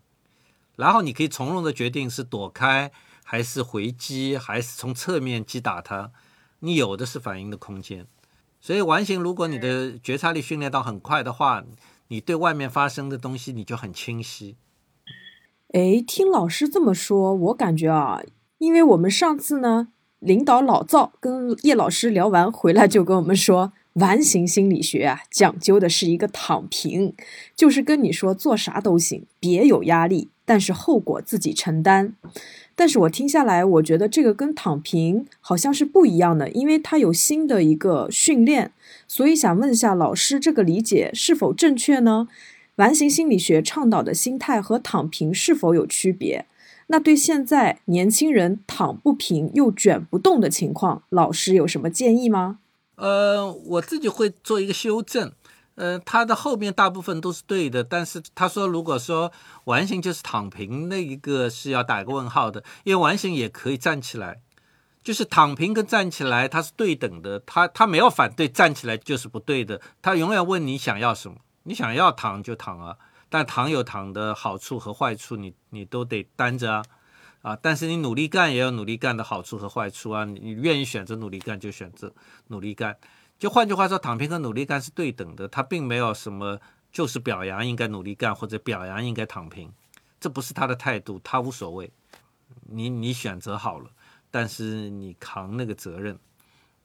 [0.79, 2.89] 然后你可以从容的决定是躲开
[3.25, 6.11] 还是回击，还是从侧面击打他。
[6.61, 8.07] 你有的是反应的空间。
[8.61, 11.65] 所以完形，如果你的觉察力训练到很快的话，
[12.07, 14.55] 你对外面发生的东西你就很清晰。
[15.73, 18.21] 哎，听老师这么说，我感觉啊，
[18.57, 19.89] 因为我们上次呢，
[20.19, 23.73] 领导老赵跟叶老师聊完回来就跟我们说。
[23.93, 27.13] 完形心理学啊，讲究的是一个躺平，
[27.53, 32.15] 就是跟你说做啥都行，别有压力，但是后果自己承担。
[32.75, 38.71] 但是我听下来，我觉得这个跟躺平好像是不一样的，因为它有新的一个训练。
[39.07, 42.27] 所以想问一下老师，这个理解是否正确呢？
[42.77, 46.47] 完形心理学倡导的心态和躺平是否有区别？
[46.87, 52.57] 那对现在年轻人躺不平又卷不动的情况，老师有什么建议吗？
[52.95, 55.31] 呃，我自己会做一个修正。
[55.79, 59.31] 呃，他的后面大部分都是对的，但是他说，如果说
[59.63, 64.41] 完形就是躺平，那一个是要打一个问号的，因为完形也可以站起来，
[65.01, 72.97] 就是躺平跟站起来它是对等的，他他没有反对站起来就是不对的，他永远问你想要什么，你想要躺就躺啊，
[73.29, 76.83] 但躺有躺的好处和坏处，你你都得担着啊。
[77.41, 80.25] 啊，但是你努力干也有努力干的好处和坏处啊！
[80.25, 82.13] 你愿意选择努力干就选择
[82.47, 82.97] 努力干，
[83.39, 86.59] 就换句话说，躺平和努力干是对等的，他并没有什么
[86.91, 89.71] 就是表扬应该努力干或者表扬应该躺平，
[90.19, 91.89] 这不是他的态度，他无所谓。
[92.71, 93.89] 你你选择好了，
[94.29, 96.19] 但是你扛那个责任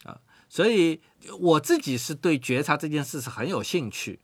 [0.04, 0.16] 啊！
[0.48, 1.00] 所以
[1.40, 4.20] 我自己是对觉察这件事是很有兴趣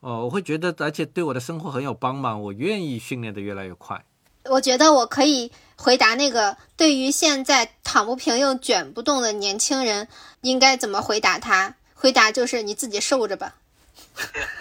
[0.00, 4.04] 哦，我会觉得而且对我的生活很有帮忙，我愿意训练的越来越快。
[4.46, 5.50] 我觉得我可以
[5.82, 10.06] 回答那个，对于现在躺不平又卷不动的年轻人，
[10.42, 11.74] 应该怎么回答他？
[11.92, 13.56] 回答就是你自己受着吧。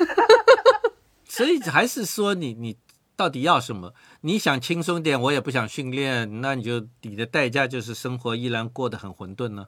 [1.30, 2.76] 所以还是说你你
[3.16, 3.94] 到底要什么？
[4.22, 9.68] 你想轻松点，我也不想训练，那你就你的代价就是生活依然过得很混沌呢。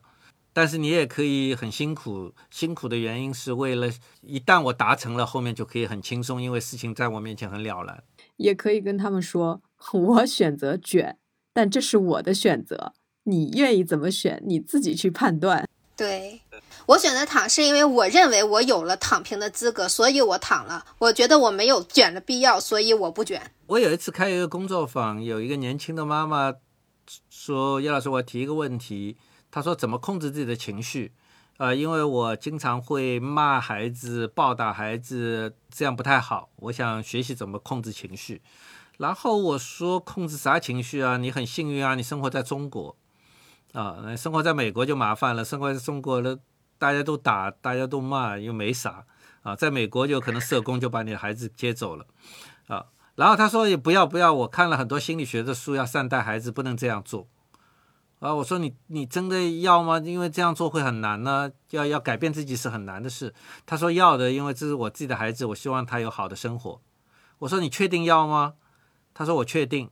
[0.54, 8.04] 但是你也可以很辛苦，辛苦的原因是为了一旦我达成了，后面就可以很轻松，因为事情在我面前很了然。
[8.38, 9.62] 也可以跟他们说。
[9.92, 11.18] 我选择卷，
[11.54, 12.94] 但这是我的选择。
[13.26, 15.70] 你愿意怎么选，你自己去判断。
[15.96, 16.42] 对
[16.88, 20.84] 我选择躺，是因为我认为我有了躺平的资格，所以我躺了。
[20.98, 23.52] 我觉得我没有卷的必要，所以我不卷。
[23.68, 26.56] 我有一次开一个工作坊，有一个年轻的妈妈
[27.30, 29.18] 说：“叶老师，我提一个问题。”
[29.52, 31.14] 她说：“怎么控制自己的情绪？
[31.58, 36.50] 呃，因为我经常会骂孩子、暴打孩子，这样不太好。
[36.56, 38.42] 我想学习怎么控制情绪。
[38.98, 41.18] 然后我说控制啥情绪啊？
[41.18, 42.96] 你很幸运啊，你生活在中国
[43.74, 45.44] 啊，生活在美国就麻烦了。
[45.44, 46.38] 生活在中国了，
[46.78, 49.06] 大家都打，大家都骂，又没啥
[49.42, 49.56] 啊。
[49.56, 52.06] 在美国就可能社工就把你的孩子接走了
[52.68, 52.86] 啊。
[53.16, 57.28] 然后他说也不要不要，我看了很多心理学的书，要善待孩子，不能这样做。
[58.20, 60.00] 啊，我说你你真的要吗？
[60.00, 63.34] 因为这样做会很难呢，要要改变自己是很难的事。
[63.66, 66.80] 他说要的，因为这是我自己的孩子，我希望他有好的生活。
[67.40, 68.54] 我说你确定要吗？
[69.14, 69.90] 他说我确定。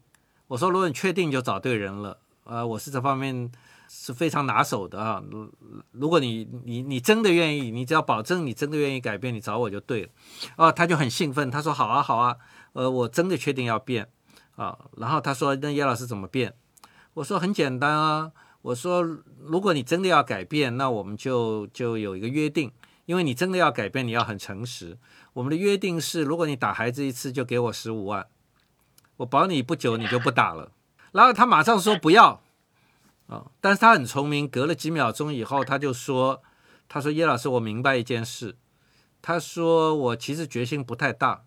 [0.48, 2.18] 我说如果你确定，就找对人了。
[2.44, 3.50] 呃，我是这方面
[3.88, 5.24] 是非常拿手的啊。
[5.30, 5.50] 如
[5.92, 10.10] 如果你你你真的愿意，你只要保证你真的愿意改变，你找我就对了。
[10.58, 12.36] 哦，他就很兴奋，他说好啊好啊，
[12.74, 14.10] 呃，我真的确定要变
[14.56, 14.78] 啊。
[14.98, 16.54] 然后他说那叶老师怎么变？
[17.14, 18.32] 我说很简单啊，
[18.62, 22.72] 我说如果你真的要改变，那我们就就有一个约定，
[23.06, 24.98] 因为你真的要改变，你要很诚实。
[25.34, 28.28] 我们的约定是，如果你打孩子一次，就给我十五万，
[29.22, 30.72] 我保你不久你就不打了。
[31.12, 32.42] 然后他马上说不要。
[33.28, 36.44] 啊，但是他很聪明，隔了几秒钟以后，他就说，
[36.90, 38.58] 他说叶老师，我明白一件事，
[39.22, 41.46] 他说我其实决心不太大，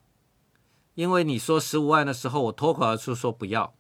[0.94, 3.74] 因为你说十五万的时候，我脱口而出说不要。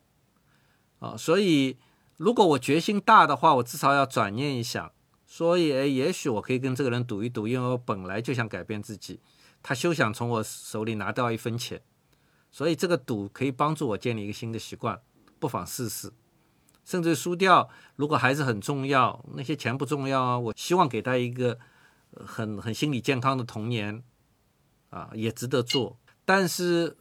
[0.98, 1.78] 啊，所以
[2.18, 4.92] 如果我决心大的话，我至少要转念一想，
[5.26, 9.20] 所以也许我可以跟这个人赌一赌，因为我本来就想改变自己，
[9.62, 11.80] 他休想从我手里拿到一分钱，
[12.54, 15.00] 所以这个赌可以帮助我建立一个新的习惯，
[15.40, 16.12] 不妨试试。
[16.84, 21.58] 甚至输掉，如果孩子很重要，那些钱不重要啊，我希望给他一个
[22.24, 24.04] 很很心理健康的童年，
[24.90, 25.98] 啊，也值得做。
[26.24, 26.96] 但是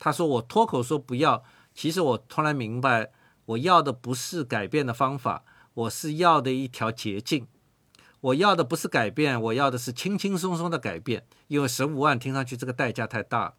[0.00, 3.12] 他说我脱口说不要，其实我突然明白。
[3.46, 7.46] 我要的不是改变的方法，我是要的一条捷径。
[8.20, 11.24] 我要的不是改变，我要的是轻轻松松的改变。
[11.46, 13.54] 因为十五万听上去这个代价太大。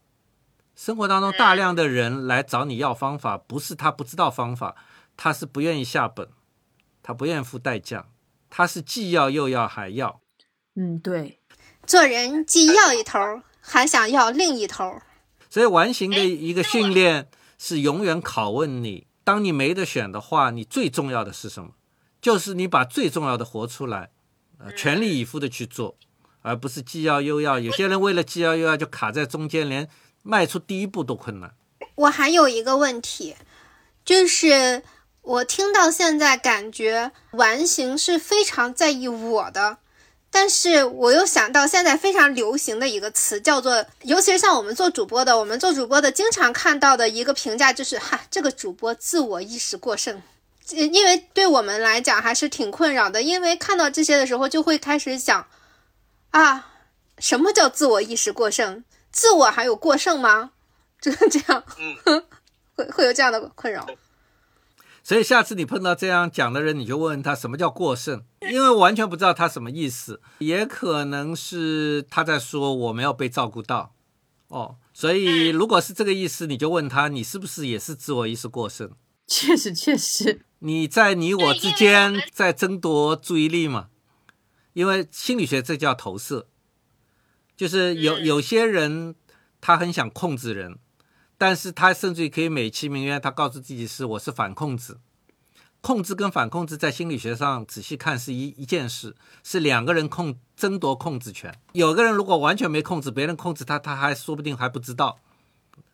[0.80, 4.78] 生活当中大量的人来找你要方法，不是他不知道方法，
[5.18, 6.30] 他是不愿意下本，
[7.04, 8.08] 他不愿意付代价，
[8.50, 10.22] 他是既要又要还要。
[10.78, 11.42] 嗯，对，
[11.86, 13.20] 做人既要一头，
[13.60, 15.02] 还想要另一头。
[15.50, 19.06] 所以完形的一个训练是永远拷问你。
[19.26, 21.72] 当你没得选的话，你最重要的是什么？
[22.22, 24.12] 就是你把最重要的活出来，
[24.58, 25.98] 呃，全力以赴的去做，
[26.42, 27.60] 而不是既要又要。
[27.60, 29.90] 有些人为了既要又要，就卡在中间，连
[30.24, 31.52] 迈出第一步都困难。
[31.96, 33.36] 我还有一个问题，
[34.06, 34.84] 就是
[35.22, 39.78] 我听到现在感觉完形是非常在意我的。
[40.32, 50.22] 但是我又想到现在非常流行的一个词，叫做，尤其是像我们做主播的，我们做主播的经常看到的一个评价就是，哈，这个主播自我意识过剩。
[50.70, 55.48] 因为对我们来讲还是挺困扰的，因为看到这些的时候就会开始想，
[56.30, 56.74] 啊，
[57.18, 58.84] 什么叫自我意识过剩？
[59.12, 60.52] 自我还有过剩吗？
[61.02, 61.64] 就是这样，
[62.76, 63.88] 会会有这样的困扰。
[65.02, 73.96] 所以下次你碰到这样讲的人，你就问他什么叫过剩，因为完全不知道他什么意思，也可能是他在说我没有被照顾到，
[74.50, 78.92] 哦，所以如果是这个意思，你就问他，你是不是也是自我意识过剩？
[79.26, 83.88] 确实，确实，你在你我之间在争夺注意力嘛？
[84.74, 86.48] 因为心理学这叫投射，
[87.60, 89.14] 就是有有些人
[89.60, 90.80] 他很想控制人。
[91.38, 94.98] 但是他甚至于可以美其名曰，他告诉自己是我是反控制，
[95.82, 101.54] 控制跟反控制在心理学上仔细看是一一件事，是两个人控争夺控制权。
[101.74, 105.20] 有个人如果完全没控制，别人控制他，他还说不定还不知道。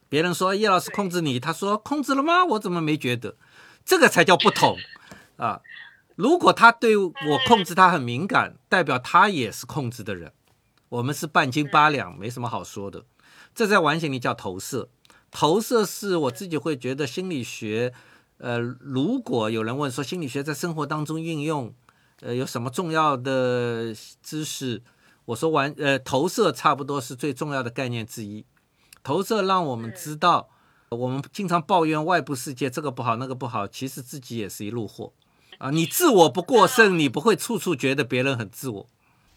[0.08, 2.45] 别人说叶老师控制你，他说控制了吗？
[2.45, 3.38] 我怎么没觉得？
[3.84, 4.78] 这个才叫不同
[5.38, 5.62] 啊！
[6.15, 7.13] 如果他对我
[7.47, 10.32] 控制他很敏感，代表他也是控制的人。
[10.89, 13.06] 我们是半斤八两，没什么好说的。
[13.54, 14.89] 这在完形里叫投射。
[15.32, 17.93] 投射是我自己会觉得心理学，
[18.38, 21.74] 呃，如果有人问说心理学在生活当中运用，
[22.21, 24.82] 呃，有什么重要的知识？
[25.26, 28.45] 我说完，呃，投射差不多是最重要的概念之一。
[29.04, 30.50] 投射让我们知道，
[30.89, 35.12] 我们经常抱怨外部世界这个不好那个不好，其实自己也是一路货
[35.58, 35.71] 啊。
[35.71, 38.89] 你自我不过剩， 你不会处处觉得别人很自我。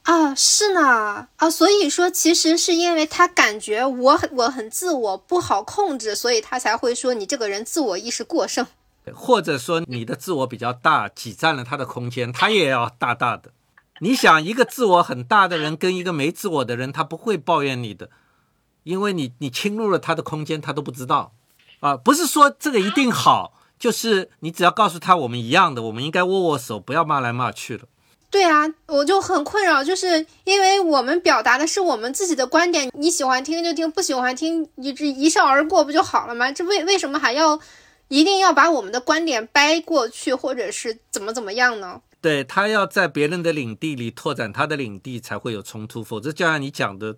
[0.09, 8.67] 啊，是呢，啊，所以说其实是因为他感觉我很我很自我不好控制，所以他才会说你这个人自我意识过剩，
[9.13, 13.51] 或者说你的自我比较大，挤占了他的空间，他也要大大的。
[14.01, 18.09] 你想一个自我很大的人跟一个没自我的人，他不会抱怨你的，
[18.85, 21.35] 因为你你侵入了他的空间，他都不知道。
[21.81, 27.85] 啊，不是说这个一定好，就是你只要告诉他我们一样的，我们应该握握手，不要骂来骂去了。
[28.31, 36.53] 对啊，我就很困扰，就是因为我们表达的是我们自己的观点，你喜欢听就听，不喜欢听你这一笑而过不就好了吗？
[36.53, 37.59] 这为为什么还要
[38.09, 42.03] 一定要把我们的观点掰过去，或者是怎么怎么样呢？
[42.21, 46.03] 对他要在别人的领地里拓展他的领地，才会有冲突。
[46.05, 47.17] 否则，就像你讲的，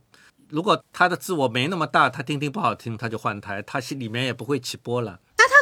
[0.48, 5.18] 如果他的自我没那么大，他听听不好听，他就换台，他心里面也不会起波澜。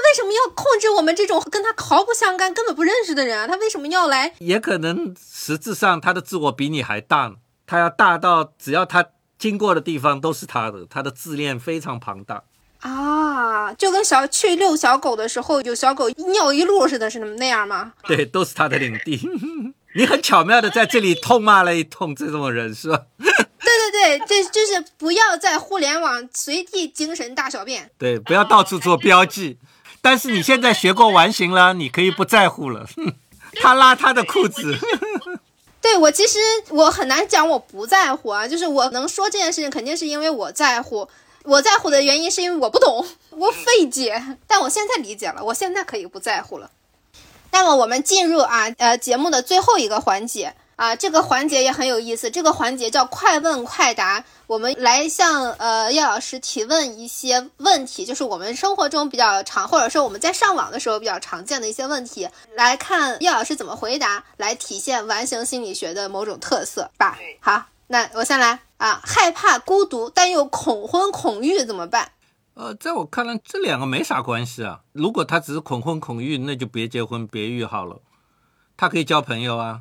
[0.08, 3.46] 为什么要控制我们这种跟他毫不相干、根本不认识的人啊？
[3.46, 4.34] 他为什么要来？
[4.38, 7.34] 也可能实质上他的自我比你还大呢。
[7.66, 9.04] 他要大到只要他
[9.38, 12.44] 经过的地方都是他的，他的自恋非常庞大。
[12.80, 17.92] 啊，就跟小去遛小狗的时候，有小狗尿一路似的，是那么那样吗？
[18.04, 19.20] 对，都是他的领地。
[19.94, 23.02] 你很巧妙的在这里痛骂了一通这种人，是吧？
[23.18, 27.90] 对对对，这就是不要在互联网随地精神大小便。
[27.98, 29.58] 对，不要到处做标记。
[30.00, 32.86] 但是你现在学过完形了，你可以不在乎了。
[33.60, 34.78] 他拉他的裤子。
[35.80, 36.38] 对我其实
[36.70, 41.08] 我很难讲我不在乎啊，就是我能说这件事情，肯定是因为我在乎。
[41.44, 46.70] 我在乎的原因是因为我不懂， 我费解，但我现在理解了，我现在可以不在乎了。
[47.52, 67.18] 那么我们进入啊呃节目的最后一个环节啊，这个环节也很有意思，这个环节叫快问快答，我们来向呃叶老师提问一些问题，就是我们生活中比较常，或者说我们在上网的时候比较常见的一些问题，来看叶老师怎么回答，来体现完形心理学的某种特色吧。
[67.40, 68.60] 好，那我先来。
[68.78, 72.12] 啊，害怕孤独，但又恐婚恐育怎么办？
[72.54, 74.82] 呃，在我看来，这两个没啥关系啊。
[74.92, 78.00] 如果他只是恐婚恐育，那就别结婚别育好了。
[78.76, 79.80] 他可以交朋友啊，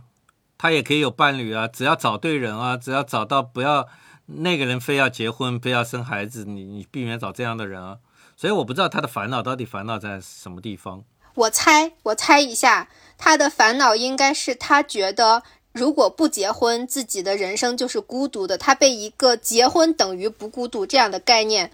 [0.58, 3.88] 他也可以有伴侣啊，只要找对人啊，只要找到不要
[4.26, 7.98] 那个人非要结婚，非要生孩子，你你避免找这样的人啊。
[8.36, 11.04] 所以我不知道他的烦恼到底烦恼在什么地方。
[11.36, 15.44] 我猜，我猜一下，他的烦恼应该是他觉得。
[15.74, 18.58] 如果不结婚，自己的人生就是孤独的。
[18.58, 21.72] 他被一个结婚等于不孤独这样的概念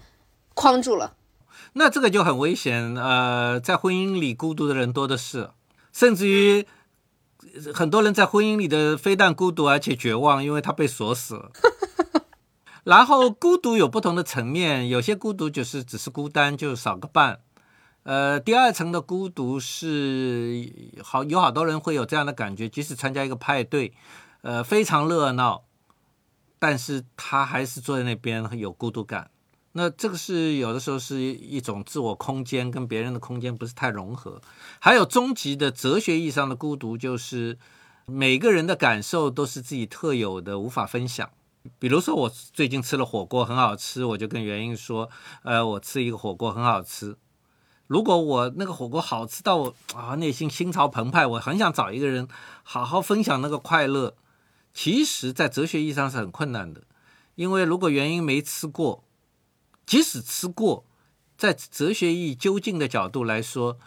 [0.52, 1.14] 框住了，
[1.72, 2.94] 那这个就很危险。
[2.96, 5.48] 呃，在婚姻里孤独的人多的是，
[5.90, 6.66] 甚至于
[7.72, 11.52] 很多人在婚姻里的非但孤独，而且绝望，因为他被锁死了。
[12.84, 17.40] 然后孤独有不同的层面，有些孤独就是只是孤单，就少个伴。
[18.02, 20.70] 呃，第二层的孤独是
[21.02, 23.94] 好，有好多人会有这样的感觉，即使参加一个派对，
[24.42, 25.64] 呃，非常热闹，
[26.58, 29.30] 但是他还是坐在那边有孤独感。
[29.76, 34.40] 那这个是有的时候是一种自我空间跟别人的空间不是太融合。
[34.78, 37.58] 还有终极的哲学意义上的孤独，就是
[38.06, 41.28] 每个人的感受都是自己特有的，无法分享。
[41.80, 45.10] 比如说我最近吃了火锅很好吃，我就跟原因说，
[45.42, 47.16] 呃，我吃一个火锅很好吃。
[47.88, 52.28] 如果我那个火锅好吃到我啊内心心潮澎湃，我很想找一个人
[52.62, 54.14] 好好分享那个快乐。
[54.72, 56.82] 其实，在哲学意义上是很困难的，
[57.34, 59.04] 因为如果原因没吃过，
[59.86, 60.84] 即使吃过，
[61.36, 63.78] 在哲学意义究竟的角度来说，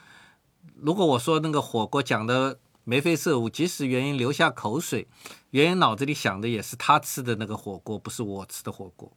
[0.75, 5.07] 如果我说那个火锅讲的眉飞色舞，即使原因流下口水，
[5.49, 9.11] 原因脑子里想的也是他吃的那个火锅，不是我吃的火锅。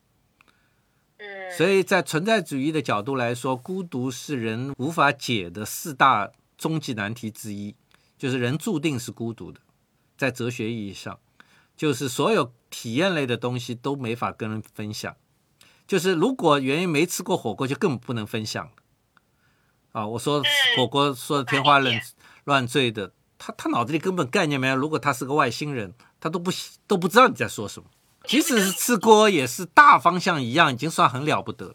[1.56, 7.74] 所以在存在主义的角度来说，孤独是人无法解的四大终极难题之一，
[8.16, 9.60] 就是人注定是孤独的。
[10.16, 11.18] 在哲学意义上，
[11.76, 15.14] 就是所有体验类的东西都没法跟人分享。
[15.90, 18.70] 就是如果原因没吃过火锅，就更不能分享
[19.90, 20.40] 啊，我说
[20.76, 22.00] 火锅说的天花乱
[22.44, 24.76] 乱坠的，他他脑子里根本概念没有。
[24.76, 26.52] 如果他是个外星人，他都不
[26.86, 27.88] 都不知道你在说什么。
[28.22, 31.74] 即使是吃锅，也是大方向一样，已经算很了不得了。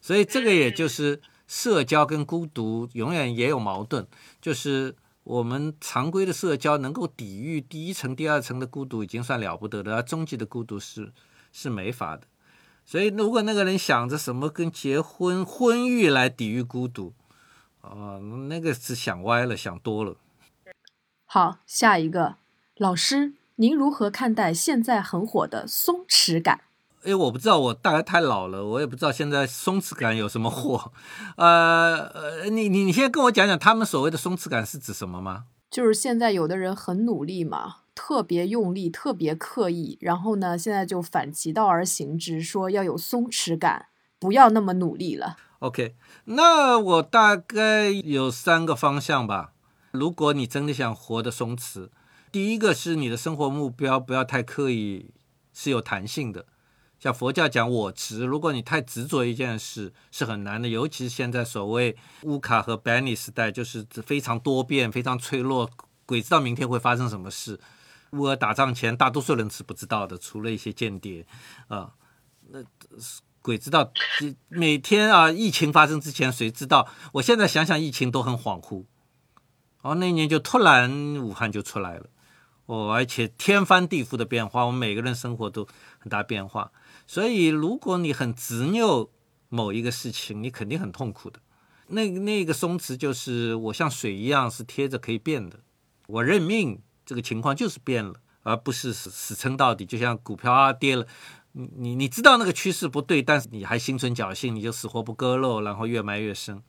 [0.00, 4.08] 所以这个也就是社交跟孤独永远也有矛盾，
[4.40, 11.12] 就是我们常规的社交能够抵御第一层、第二层的孤独，已经算了不得的，而终极的孤独是
[11.52, 12.26] 是没法的。
[12.86, 17.12] 所以如果那个人想着什么跟结婚、婚育来抵御孤独，
[17.80, 18.18] 啊，
[18.48, 20.16] 那个是想歪了，想多了。
[21.24, 22.36] 好，下一个
[22.76, 23.34] 老师。
[23.58, 26.60] 您如何看待现在很火的松弛感？
[27.04, 30.92] 因为，我不知道，我大概太老了，我也不知道现在松弛感有什么货。
[31.36, 35.46] 呃呃，你你你先跟我讲讲，他们所谓的松弛感是指什么吗？
[35.70, 43.86] 就是现在有的人很努力嘛，特别用力，特别刻意，然后呢，现在就反其道而行之，说要有松弛感，
[44.20, 45.36] 不要那么努力了。
[45.60, 49.54] OK，那我大概有三个方向吧。
[49.90, 51.88] 如果你真的想活得松弛。
[52.30, 55.10] 第一个是你的生活目标不要太刻意，
[55.54, 56.44] 是有弹性的。
[56.98, 65.70] 像佛教讲我执，如果你太执着一件事是很难的，尤其是现在所谓乌卡和 Benny 时代，就是非常多变、非常脆弱，
[66.04, 67.58] 鬼知道明天会发生什么事。
[68.16, 71.26] 乌俄打仗前，大多数人是不知道的，除了一些间谍
[71.68, 71.94] 啊，
[72.48, 72.60] 那
[73.42, 73.92] 鬼知道。
[74.48, 76.88] 每天啊，疫情发生之前，谁知道？
[77.12, 78.84] 我现在想想，疫情都很恍惚。
[79.82, 82.06] 哦，那年就突然武汉就出来了，
[82.66, 86.72] 哦，而且天翻地覆的变化，我们每个人生活都很大变化。
[87.06, 89.10] 所以，如果你很执拗
[89.48, 91.38] 某一个事情，你肯定很痛苦的。
[91.86, 95.60] 那那个松弛就是我像水一样是贴着可以变的，
[96.08, 99.86] 我认命，这个情况就是变了，而不是死死撑到底。
[99.86, 101.06] 就像股票啊跌了，
[101.52, 106.62] 你你你知道那个趋势不对，但是你还心存侥幸，你就死活不割肉，然后越埋越深。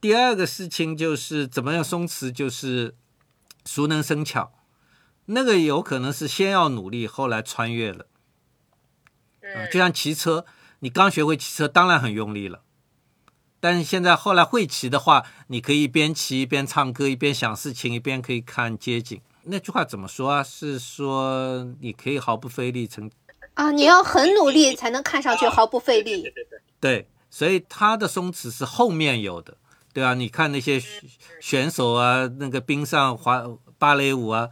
[0.00, 2.94] 第二个事情就是怎么样松弛，就是
[3.66, 4.52] 熟能生巧，
[5.26, 8.06] 那个有可能是先要努力，后来穿越了。
[9.42, 10.46] 啊，就像骑车，
[10.78, 12.62] 你刚学会骑车，当然很用力了。
[13.60, 19.20] 但是现在后来会骑的话，你可以一边骑一边唱歌，一边想事情，一边可以看街景。
[19.44, 20.42] 那句话怎么说啊？
[20.42, 23.10] 是说你可以毫不费力成
[23.54, 23.70] 啊？
[23.70, 26.22] 你要很努力才能看上去毫不费力。
[26.22, 26.60] 对对对。
[26.80, 29.56] 对，所以他的松弛是后面有的，
[29.92, 30.82] 对啊，你看那些
[31.40, 33.44] 选手啊，那个冰上滑
[33.78, 34.48] 芭蕾舞啊，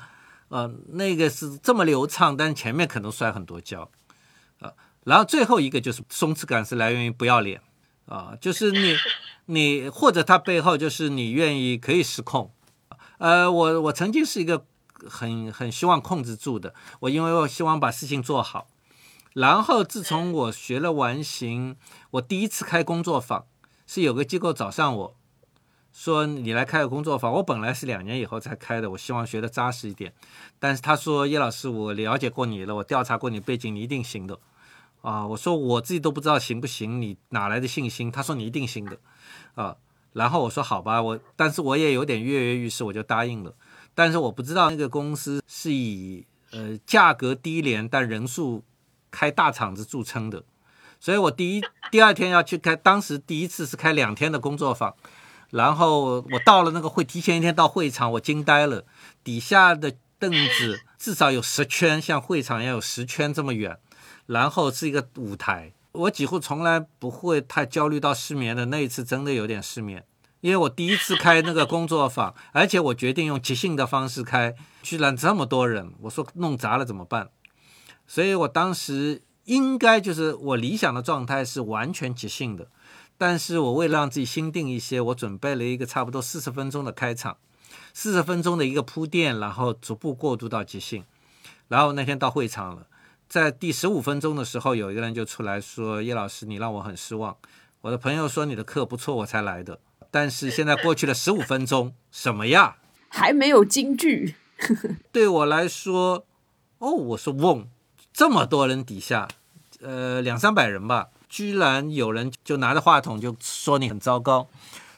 [0.49, 3.91] 呃，那个是这么流畅，但前面可能摔很多跤，
[4.61, 4.73] 啊，
[5.05, 7.61] 然后最后一个就是松弛感是来源于不要脸。
[8.07, 8.97] 啊，就是你，
[9.47, 12.53] 你或者他背后就是你愿意可以失控，
[13.19, 14.67] 呃，我我曾经是一个
[15.09, 18.67] 很很希望控制住的，我因为我希望把事情做好，
[19.35, 21.77] 然后自从我学了完形，
[22.13, 23.47] 我第一次开工作坊
[23.87, 25.17] 是有个机构找上我
[25.93, 30.13] 说你来开个工作坊，我本来是两年以后才开的，我希望学的扎实一点，
[30.59, 34.39] 但是他说叶老师，我了解过你了，我调查过你背景，你一定行的。
[35.03, 38.13] 啊，我说我自己都不知道行不行，你哪来的信心？
[38.13, 38.99] 他说你一定行的，
[39.55, 39.75] 啊，
[40.13, 43.55] 然后我说好吧，我但是我也有点跃跃欲试，我就答应了。
[44.01, 48.65] 但是我不知道那个公司是以呃价格低廉但人数
[49.11, 50.43] 开大厂子著称的，
[50.99, 54.97] 所以我第一第二天要去开，当时第一次是开两天的工作坊，
[55.51, 58.87] 然后我到了那个会提前一天到会场，我惊呆了，
[59.23, 63.77] 底下的凳子至少有十圈，像会场要有十圈这么远。
[64.25, 68.67] 然后是一个舞台，我几乎从来不会太焦虑到失眠的。
[68.67, 70.05] 那一次真的有点失眠，
[70.41, 77.31] 因为我第一次开那个工作坊，而且我决定用即兴的方式开，居然这么多人，我说弄砸了怎么办？
[78.07, 82.69] 所以我当时应该就是我理想的状态是完全即兴的，
[83.19, 87.37] 但是我为了让自己心定一些，我准备了一个差不多四十分钟的开场，
[87.93, 91.05] 四十分钟的一个铺垫，然后逐步过渡到即兴，
[91.69, 92.87] 然后那天到会场了。
[93.29, 97.37] 在第十五分钟的时候，有一个人就出来说：“叶老师，你让我很失望。
[97.83, 99.79] 我的朋友说你的课不错，我才来的。
[100.11, 102.77] 但是现在过去了十五分钟，什么呀？
[103.09, 104.35] 还没有京剧。
[105.13, 106.27] 对我来说，
[106.79, 107.67] 哦，我说嗡，
[108.13, 109.29] 这么多人底下，
[109.81, 114.49] 呃，两三百人吧，居然有人就拿着话筒就说你很糟糕。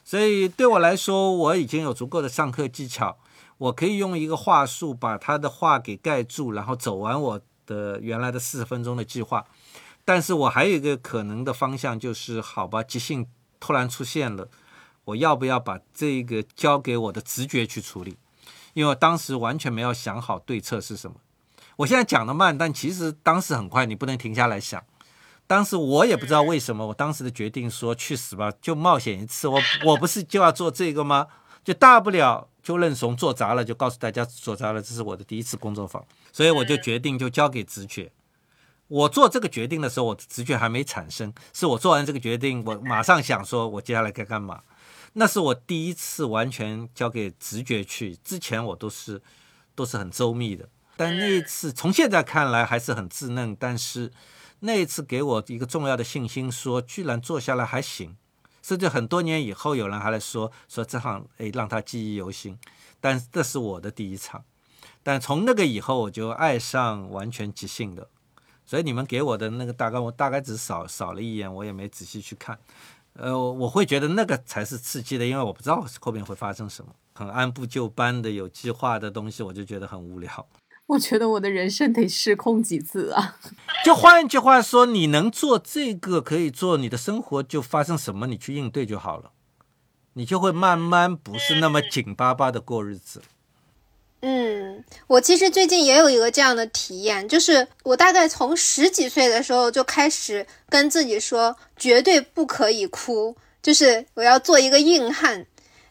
[0.05, 3.19] 所以对我来说，我已经有足够的上课技巧，
[3.59, 9.47] 我可以用一个话术把他的话给盖住，然后走完我。”的原来的四十分钟的计划，
[10.05, 13.25] 但是我还有一个可能的方向，就是好吧，即兴
[13.61, 14.49] 突然出现了，
[15.05, 18.17] 我要不要把这个交给我的直觉去处理？
[18.75, 21.17] 因为我当时完全没有想好对策是什么。
[21.77, 24.83] 我现在讲的慢，但其实当时很快，你不能停下来想。
[25.47, 29.49] 当时我也不知道为什么，我当时的决定说去死吧，就冒险一次。
[29.49, 31.27] 我我不是就要做这个吗？
[31.65, 36.03] 就大不了就认怂做砸了，就告诉大家做砸了，这是我的第一次工作坊。
[36.33, 38.11] 所以我就决定就交给直觉。
[38.89, 44.61] 我做这个决定的时候，我的直觉还没产生，是我做完这个决定，我马上想说，我接下来该干嘛。
[45.15, 49.21] 那是我第一次完全交给直觉去，之前我都是
[49.75, 50.69] 都是很周密的。
[50.97, 54.13] 但那一次，从现在看来还是很稚嫩，但是
[54.61, 58.17] 那一次给我一个重要的信心，说居然做下来还行，
[58.63, 62.59] 甚至很多年以后有人还来说说这行，哎，让他记忆犹新。
[63.01, 64.45] 但这是我的第一场。
[65.03, 68.09] 但从那个以后，我就爱上完全即兴的，
[68.65, 72.57] 所以你们给我的那个大纲，我大概只扫扫了一眼，我也没仔细去看。
[73.15, 76.93] 呃，我会觉得那个才是刺激的，因为我不知道后面会发生什么。
[77.15, 80.49] 很按部就班的、有计划的东西，我就觉得很无聊。
[80.87, 83.39] 我觉得我的人生得失控几次啊！
[83.85, 89.31] 就换一句话说，你能做这个可以做，你的生活就发生什么，你去应对就好了，
[90.15, 93.23] 你就会慢慢不是那么紧巴巴的过日子。
[94.25, 105.45] 嗯，我其实最近也有一个这样的体验，就是我大概从十几岁的时候就开始跟自己说，绝对不可以哭，就是我要做一个硬汉。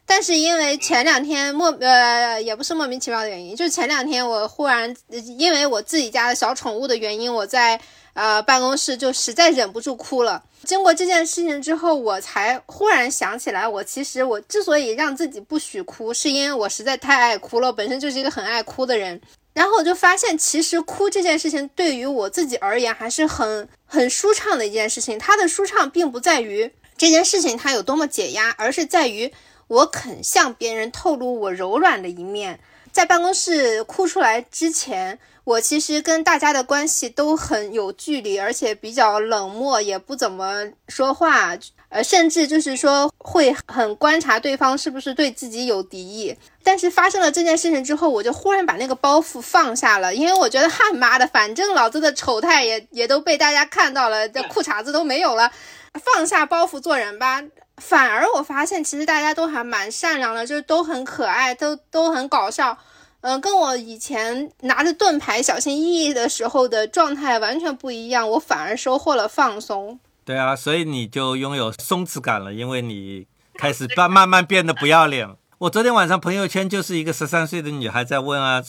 [0.05, 4.93] 但是因为前两天莫呃也不是莫名其妙的原因，就是前两天我忽然
[5.37, 7.79] 因为我自己家的小宠物的原因，我在
[8.13, 10.43] 呃办公室就实在忍不住哭了。
[10.65, 19.19] 经过这件事情之后，我才忽然想起来，我其实我之所以让自己不许哭，是因为我实在太爱哭了，本身就是一个很爱哭的人。
[19.53, 25.17] 然后我就发现，其实哭这件事情对于我自己而言还是很很舒畅的一件事情。
[25.17, 29.33] 它的舒畅并不在于这件事情它有多么解压，而是在于
[29.71, 32.59] 我肯向别人透露我柔软的一面。
[32.91, 35.17] 在办公室哭出来之前。
[35.43, 41.57] 我其实跟大家的关系都很有距离，而且比较冷漠，也不怎么说话，
[41.89, 46.37] 呃，甚至就是说会很观察对方是不是对自己有敌意。
[46.63, 55.51] 但是发生了这件事情之后，我就忽然把那个包袱放下了，因为我觉得，哈妈的，反正老子的丑态也也都被大家看到了，这裤衩子都没有了，
[55.93, 57.41] 放下包袱做人吧。
[57.77, 62.77] 反而我发现，其实大家都还蛮善良的，就是都很可爱，都都很搞笑。
[63.21, 69.99] 嗯，跟我以前拿着盾牌小心翼翼的时候的状态完全不一样，我反而收获了放松。
[70.23, 73.25] 对啊，所以你就拥有松弛感了，因为你
[73.55, 75.27] 开始慢慢慢变得不要脸。
[75.59, 78.63] 我昨天晚上朋友圈就是一个十三岁的女孩在问啊，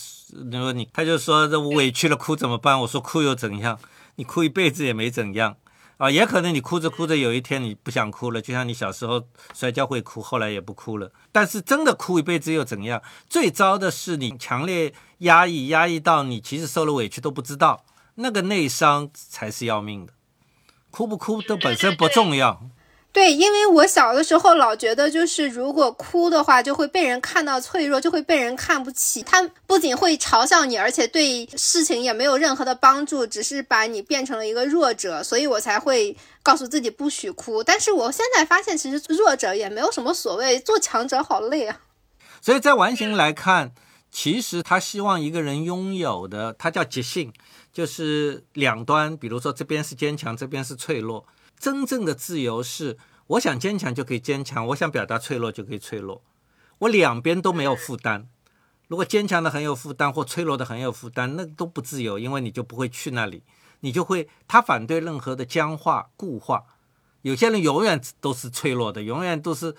[0.44, 2.80] 你说你，她就说这委屈了哭怎么办？
[2.80, 3.78] 我说哭又怎样？
[4.16, 5.56] 你哭一辈子也没怎样。
[6.02, 9.22] 啊，也可能你哭着哭着，有一天你不想哭了，就像你小时候
[9.54, 11.12] 摔跤会哭，后来也不哭了。
[11.30, 13.00] 但是真的哭一辈子又怎样？
[13.30, 17.84] 最糟的是你强烈压抑，压抑到你其实受了委屈都不知道，
[18.16, 20.12] 那个内伤才是要命的。
[20.90, 22.68] 哭不哭都本身不重要。
[23.12, 29.22] 对，因为我小的时候老觉得，就是如果哭的话，就会被人看到脆弱，就会被人看不起。
[29.22, 35.22] 他不仅会嘲笑你，而且对事情也没有任何的帮助，只是把你变成了一个弱者。
[35.22, 37.62] 所以我才会告诉自己不许哭。
[37.62, 41.80] 但是我现在发现，其实弱者也没有什么所谓，做强者好累啊。
[42.40, 43.72] 所以在完形来看，
[44.10, 47.30] 其实他希望一个人拥有的，他叫即兴，
[47.74, 51.26] 就是两端，比如说这边是坚强，这边是脆弱。
[51.62, 52.98] 真正的自由是，
[53.28, 56.20] 我想坚强就可以坚强，我想表达脆弱就可以脆弱，
[56.80, 58.28] 我两边都没有负担。
[58.88, 63.44] 如果坚强的很有负担，或脆弱的很有负担，那都不自由，因为你就不会去那里，
[63.78, 66.64] 你就会他反对任何的僵化固化。
[67.20, 69.76] 有些人永远都是脆弱的，永远都是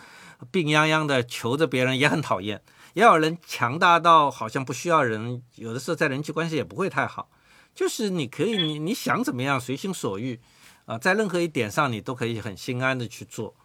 [0.49, 2.61] 病殃殃的，求着别人也很讨厌。
[2.93, 7.29] 也有人强大到好像不需要人，有的时候在人际关系也不会太好。
[7.75, 10.39] 就是你可以，你你想怎么样，随心所欲。
[10.85, 13.55] 啊，在任何一点上，你都可以很心安的去做，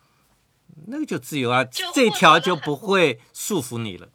[0.86, 1.64] 那个就自由啊，
[1.94, 4.08] 这条就不会束缚你了。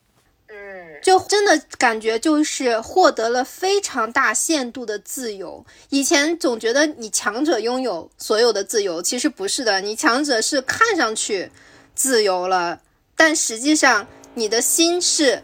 [0.47, 5.65] 嗯，就真的感觉就是获得了非常大限度的自由。
[5.89, 11.51] 以前总觉得你强者拥有所有的自由，其实不是的，你强者是看上去
[11.93, 12.81] 自由了，
[13.17, 15.43] 但实际上你的心是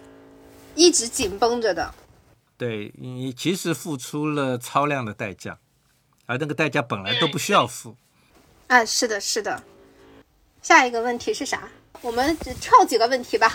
[0.76, 1.94] 一直紧绷着的。
[2.58, 5.60] 对你其实付出了超量的代价。
[6.30, 7.96] 而那个代价本来都不需要付，
[8.68, 9.64] 啊，是的，是的。
[10.62, 11.68] 下一个问题是啥？
[12.04, 13.52] 我们只跳几个问题吧。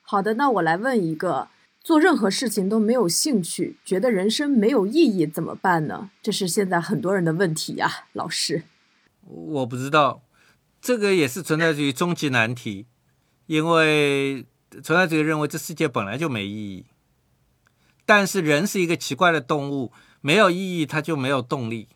[0.00, 1.48] 好的，那我来问一个：
[1.84, 6.08] 做任何事情都没有兴趣，觉得人生没有意义，怎么办呢？
[6.22, 8.62] 这是现在很多人的问题呀，老师。
[9.26, 10.22] 我不知道，
[10.80, 12.86] 这个也是存在于终极难题，
[13.44, 14.46] 因为
[14.82, 16.86] 存在主义认为这世界本来就没意义，
[18.06, 19.92] 但是人是一个奇怪的动物。
[20.22, 21.88] 没有意义，它就没有动力。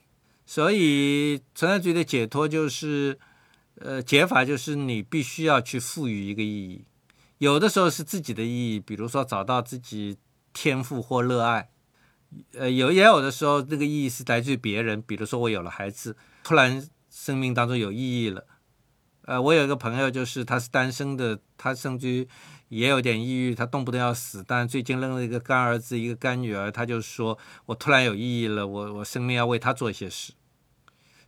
[0.45, 3.19] 所以存在主义的解脱就是，
[3.77, 6.85] 呃，解法就是你必须要去赋予一个意义。
[7.39, 10.19] 有的时候是自己的意义，比如说找到自己
[10.53, 11.71] 天赋或热爱。
[12.53, 18.47] 呃，有也有的时候，这个意义是来自于别人，比如说我有了孩子，突然生命当中有意义了。
[19.23, 22.29] 呃，我有一个朋友，就是他是单身的，他甚至于。
[22.69, 30.33] 也有点抑郁，他动不动要死，但最近扔了一个干儿子，一个干女儿，他就说：“我突然有意义了，我我生命要为他做一些事。”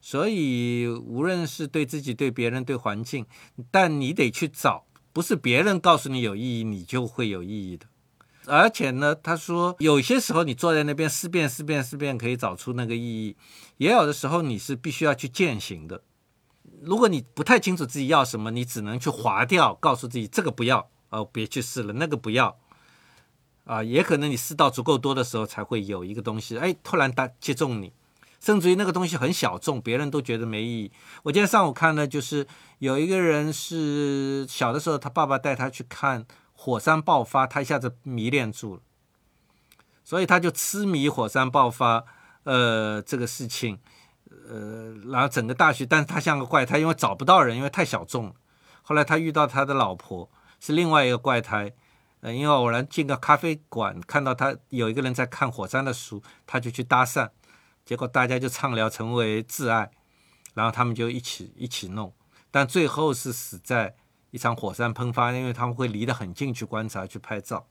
[0.00, 3.26] 所以，无论是对自己、对别人、对环境，
[3.70, 7.86] 但你得去找，不是别人告诉你有意义，你就会有意义的。
[8.46, 13.36] 而且呢，他说有些时候你坐在那边思辨、思辨、思辨，可以找出那个意义；
[13.76, 16.02] 也有的时候你是必须要去践行的。
[16.80, 20.88] 如果你不太清楚自己要什么，你只能去划掉，告诉自己这个不要。
[21.10, 22.58] 哦，别去试了，那个不要，
[23.64, 27.92] 啊，也可能你试到足够多的时候，才会有一个东西，哎，突然打击中你，
[28.40, 30.92] 甚至于那个东西很小众，别人都觉得没意义。
[31.22, 32.46] 我今天上午看的，就是
[32.78, 38.82] 有一个人是小的时候，他爸爸带他去看火山爆发，他一下子迷恋住了，
[40.04, 42.04] 所以他就痴迷火山爆发，
[42.44, 43.78] 呃，这个事情，
[44.48, 48.34] 呃，然后整个大学，但是他像个怪，他因为找不到人，因为太小众了。
[48.82, 50.30] 后来他遇到他的老婆。
[50.60, 51.72] 是另外一个怪胎。
[52.20, 57.30] 呃，因为偶然进个咖啡馆，看到他有一个人在看火山的书，他就去搭讪，
[57.84, 59.92] 结果大家就畅聊成为挚爱，
[60.54, 62.12] 然后他们就一起一起弄，
[62.50, 63.94] 但最后是死在
[64.32, 67.68] 一场火山喷发，因为他们会离得很近去观察去拍照，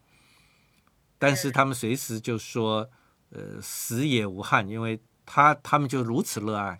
[1.19, 2.89] 但是他们随时就说，
[3.31, 6.79] 呃，死也无憾，因为他他们就如此热爱，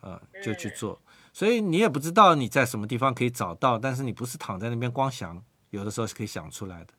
[0.00, 0.98] 呃，就去做，
[1.34, 5.42] 所以你也不知道你在什么地方可以找到，但是你不是躺在那边光想。
[5.70, 6.94] 有的时候是可以想出来的，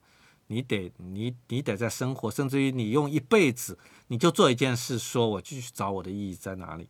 [0.48, 6.90] 你得你你得在生活，甚至于你用一辈子，你就做一件事，说我继续找我的意义在哪里。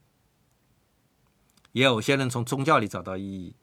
[1.74, 3.56] 也有些人从宗教里找到意义，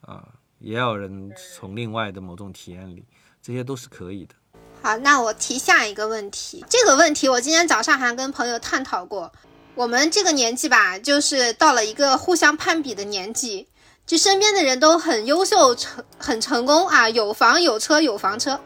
[0.00, 3.04] 啊，也有人从另外的某种体验里，
[3.40, 4.34] 这些都是可以的。
[4.82, 9.32] 好，那我提下一个问题，这个问题我今天早上还跟朋友探讨过。
[9.74, 13.68] 我们这个年纪吧，就是到了一个互相攀比的年纪。
[14.04, 18.60] 就身边的人都很优秀，成很成功啊，有房有车有房车，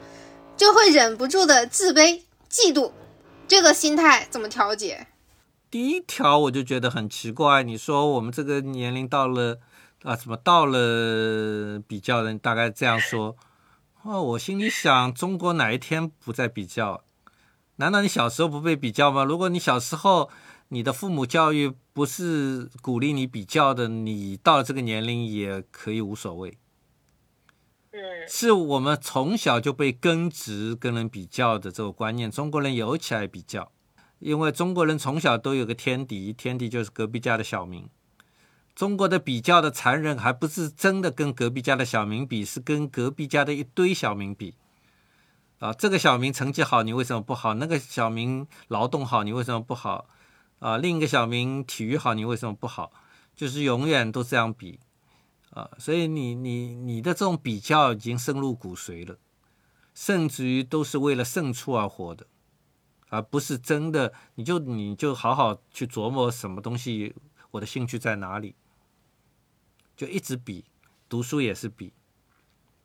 [0.57, 2.91] 就会忍不住的自卑、嫉妒，
[3.47, 5.07] 这个心态怎么调节？
[5.71, 9.59] 第一条我就觉得很奇怪，你说我们这个年龄到了
[10.03, 12.35] 啊，怎么到了比较的？
[12.39, 13.37] 大概这样说，
[14.03, 17.05] 哦，我心里想，中国哪一天不再比较？
[17.77, 19.23] 难道你小时候不被比较吗？
[19.23, 20.31] 如果你小时候。
[20.69, 26.59] 你的父母教育不是鼓励你比较的，你到了这个年龄也可以无所谓。
[27.93, 33.71] 嗯，是我们从小就被根植跟人比较的这个观念，中国人尤其爱比较，
[34.19, 37.89] 因为中国人从小都有个天敌，天敌就是隔壁家的小明。
[38.75, 44.55] 中国的比较的残忍，还不是真的跟隔壁家的小明比，是跟隔壁家的一堆小明比。
[45.61, 47.55] 啊，这个小明成绩好，你为什么不好？
[47.55, 50.07] 那个小明劳动好，你为什么不好？
[50.59, 52.93] 啊，另一个小明体育好，你为什么不好？
[53.35, 54.81] 就是永远都这样比，
[55.51, 59.19] 啊，所以你你你的这种比较已经深入骨髓了，
[59.95, 62.27] 甚至于都是为了胜出而活的，
[63.11, 64.15] 而不是真的。
[64.37, 67.15] 你就你就好好去琢磨什么东西，
[67.51, 68.55] 我的兴趣在哪里，
[69.95, 70.65] 就一直比，
[71.07, 71.93] 读书也是比，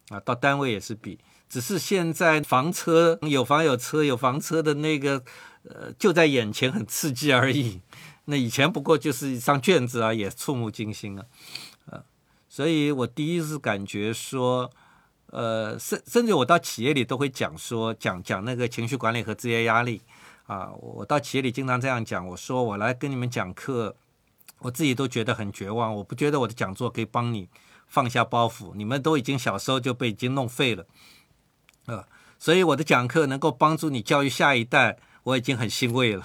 [0.10, 1.20] 啊，到单位也是比，
[1.52, 5.22] 只是现在房车有房有车有房车的那个。
[5.64, 7.82] 呃，就在眼前很刺激而已。
[8.26, 11.24] 那以前不过就是一张卷子啊，也触目惊心啊，
[11.86, 12.04] 呃，
[12.50, 14.72] 所以我第一次感觉说，
[15.28, 20.02] 呃，甚甚至我到企业里都会讲说，讲讲那个情绪管理和职业压力
[20.48, 20.72] 啊。
[20.80, 23.96] 我到企业里经常这样讲，我说我来跟你们讲课，
[24.62, 25.96] 我自己都觉得很绝望。
[25.96, 27.48] 我不觉得我的讲座可以帮你
[27.86, 30.88] 放下包袱，你们都已经小时候就被已经弄废了，
[31.92, 32.06] 呃，
[32.40, 34.98] 所以我的讲课能够帮助你教育下一代。
[35.24, 36.24] 我已经很欣慰了，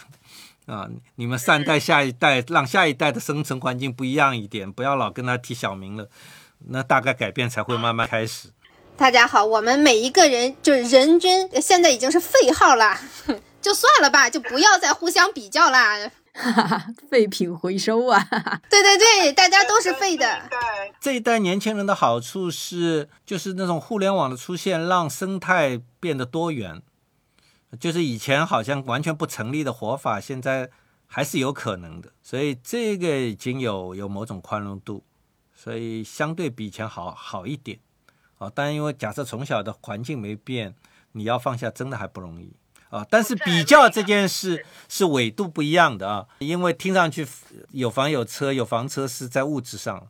[0.65, 0.89] 啊！
[1.17, 6.09] 你们善待下一代，让下一代的生存环境不一样一点，不要老跟他提小名了，
[6.69, 8.49] 那大概改变才会慢慢开始。
[8.97, 12.99] 大家好，我们每一个人就是人均现在已经是废号了，
[13.61, 16.11] 就算了吧，就不要再互相比较啦。
[17.11, 18.23] 废品回收啊！
[18.69, 20.49] 对对对，大家都是废的。
[21.01, 26.83] 这一代年轻人的好处是，就是那种互联网的出现，让生态变得多元。
[27.81, 30.71] 就是以前好像完全不成立的活法，现在
[31.07, 35.05] 还是有可能的，所以这个已经有有某种宽容度，
[35.55, 37.79] 所以相对比以前好好一点
[38.39, 38.51] 啊。
[38.55, 40.75] 但因为假设从小的环境没变，
[41.13, 42.53] 你要放下真的还不容易
[42.91, 43.07] 啊。
[43.11, 47.27] 但是比较这件事是纬度不一样的啊，因为听上去
[47.71, 50.09] 有房有车有房车是在物质上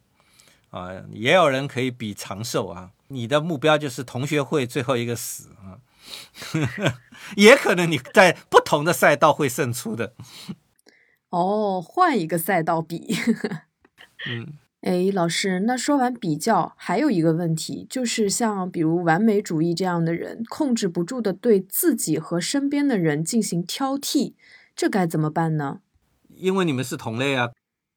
[0.71, 2.91] 啊，也有人可以比长寿啊。
[3.09, 5.79] 你的目标就是同学会最后一个死啊。
[7.37, 10.15] 也可能你在不同的赛道会胜出的。
[11.31, 13.17] 哦，换一个赛道比。
[14.29, 14.55] 嗯，
[14.87, 24.35] 哎，老师，那说完比较，还有一个问题，就是像比如完美主义这样的人，控制不住的对自己和身边的人进行挑剔，
[24.77, 25.81] 这该怎么办呢？
[26.29, 27.51] 因为你们是同类啊。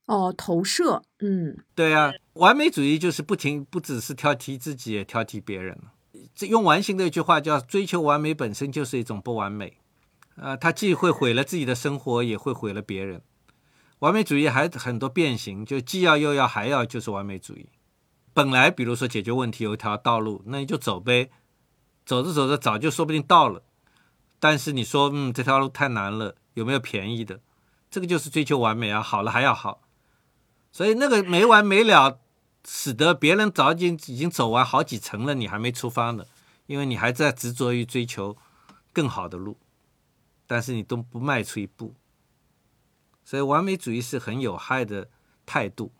[0.08, 1.04] 哦，投射。
[1.20, 5.78] 嗯，对啊，完美主义就是不停，不只是挑剔自己，也挑剔别人
[6.34, 9.78] 这用完形的一句话叫“追求完美本身就是一种不完美”，
[10.38, 13.22] 呃，他既会毁了自己的生活，也会毁了别人。
[14.00, 17.70] 完美主义还很多变形，就既要又要还要，就是完美主义。
[18.34, 21.30] 本来比如说解决问题有一条道路，那你就走呗，
[22.06, 23.64] 走着走着早就说不定到了。
[24.39, 27.41] 但是你说，嗯，这条路太难了，有没有便宜的？
[27.91, 29.82] 这个就是追求完美啊，好了还要好，
[30.72, 32.20] 所以那个没完没了。
[32.68, 36.26] 使得别人早已经已经走完好几层了，你还没出发呢，
[36.68, 38.36] 因为你还在执着于追求
[38.91, 39.58] 更好的路，
[40.45, 41.95] 但是你都不迈出一步，
[43.30, 45.08] 所以完美主义是很有害的
[45.46, 45.92] 态度。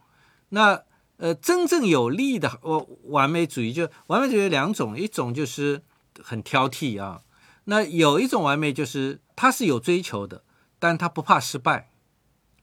[0.50, 0.82] 那
[1.18, 5.84] 呃，真正有利的完完美主义，就完美主义有两种，一种就是
[6.24, 7.22] 很挑剔啊，
[7.66, 10.44] 那有一种完美就是他是有追求的，
[10.80, 11.92] 但他不怕失败，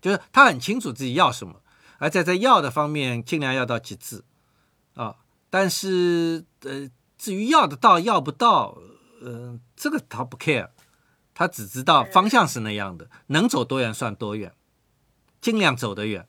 [0.01, 1.63] 就是他很清楚自己要什么，
[1.99, 4.25] 而在在要的方面尽量要到极致。
[4.95, 5.15] 啊，
[5.49, 8.77] 但是呃，至于要得到要不到，
[9.21, 10.71] 呃，这个他不 care，
[11.39, 14.55] 他只知道方向是那样的，能走多远算多远，
[15.39, 16.27] 尽量走得远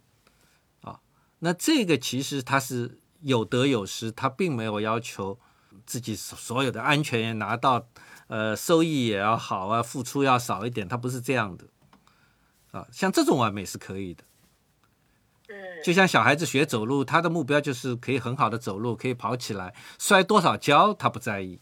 [0.82, 1.00] 啊。
[1.40, 5.40] 那这个其实他是有得有失，他并没有要求
[5.86, 7.88] 自己所有的安全也拿到，
[8.28, 11.68] 呃，收益也要好啊，付出要少一点，他不是这样的，
[12.72, 14.26] 啊，像这种完美是可以的，
[15.86, 21.62] 就像小孩子学走路，他的目标就是可以很好的走路，可以跑起来，摔多少跤他不在意，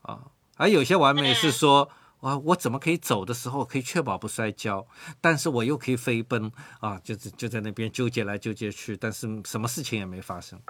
[0.00, 1.90] 啊，而有些完美是说。
[2.20, 4.86] 啊，我怎么可以走的时候可以确保不摔跤，
[5.22, 10.60] 但是我又可以飞奔啊，就是就在那边纠结来纠结去，但是什么事情也没发生。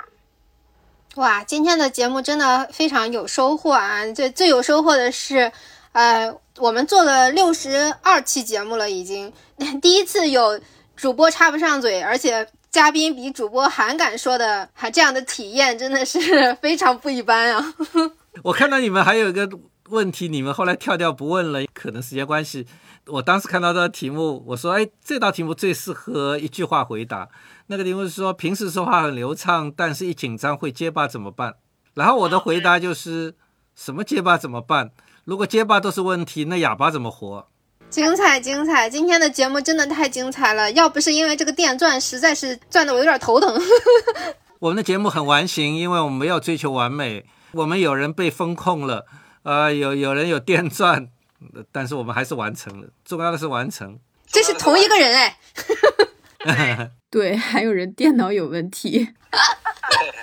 [1.16, 4.06] 哇，今天的节目真的非常有收获啊！
[4.12, 5.50] 最最有收获的是，
[5.90, 9.32] 呃，我们做了六十二期节目了，已经
[9.82, 10.60] 第一次有
[10.94, 17.74] 主播插不上嘴，而且嘉宾比主播还敢说的，还这样的体验真的是 非常不一般啊！
[18.44, 19.50] 我看到你们还有一个。
[19.90, 22.66] 问题你们后来跳掉不问了，可能时间关系。
[23.06, 27.28] 我当时看到这道题目，我说：“哎，这道题目最适合一句话回答。”
[27.66, 31.54] 那个题目是说，平时说话很流畅，但是一紧张会结巴怎么办？
[31.94, 33.34] 然后我的回答就是：
[33.74, 34.90] 什么结巴怎么办？
[35.24, 37.48] 如果结巴都是问题，那哑巴怎么活？
[37.88, 38.88] 精彩精彩！
[38.88, 43.60] 今天的节目真的太精彩了，要不是因为这个电钻，实在是转的我有点头疼。
[44.60, 49.06] 我们的节目很完形，因为我们没有追求完美，我们有人被风控了。
[49.42, 51.08] 啊，有有人有电钻，
[51.72, 52.88] 但是我们还是完成了。
[53.04, 53.98] 重要的是完成。
[54.26, 56.90] 这是同一个人哎。
[57.10, 59.08] 对，还有人电脑有问题。
[59.90, 60.14] 对。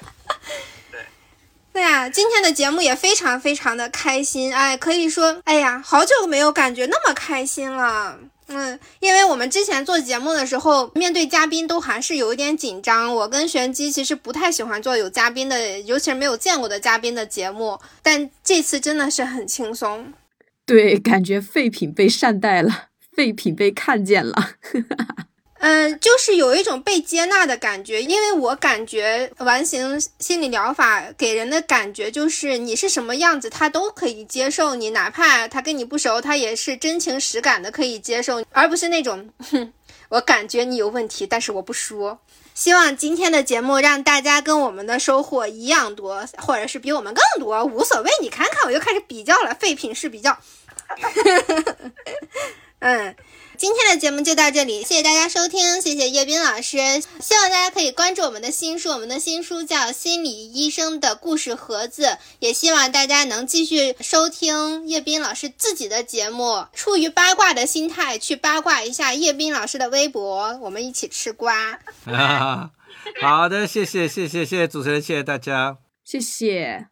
[1.73, 8.17] 对呀，今天的节目也非常非常的开心，哎，可以说，哎呀，好久没有感觉那么开心了。
[8.47, 13.13] 嗯，因为我们之前做节目的时候，面对嘉宾都还是有一点紧张。
[13.13, 17.79] 我跟玄机其实不太喜欢做有嘉宾的，尤其是没有见过的嘉宾的节目。
[18.01, 20.13] 但这次真的是很轻松，
[20.65, 24.51] 对，感觉废品被善待了，废品被看见了。
[25.59, 39.73] 嗯，就是有一种被接纳的感觉，因为我感觉完形心理疗法给人的感觉就是你是什么样子，他都可以接受你，哪怕他跟你不熟，他也是真情实感的可以接受，而不是那种，哼，
[40.09, 42.19] 我感觉你有问题，但是我不说。
[42.53, 48.09] 希望今天的节目让大家跟我们的收获一样多，或者是比我们更多，无所谓。
[48.21, 50.37] 你看看，我又开始比较了，废品是比较，
[52.79, 53.15] 嗯。
[53.57, 56.77] 今天的节目就到这里，谢谢大家收听，谢谢叶斌老师。
[57.19, 62.03] 希望大家可以关注我们的新书，我们的新书叫《心理医生的故事盒子》，
[62.37, 71.79] 也希望大家能继续收听叶斌老师自己的节目，出于八卦的心态去八卦一下叶斌老师的微博，我们一起吃瓜。
[73.21, 76.87] 好的，谢谢谢谢谢谢主持人，谢谢大家，谢谢。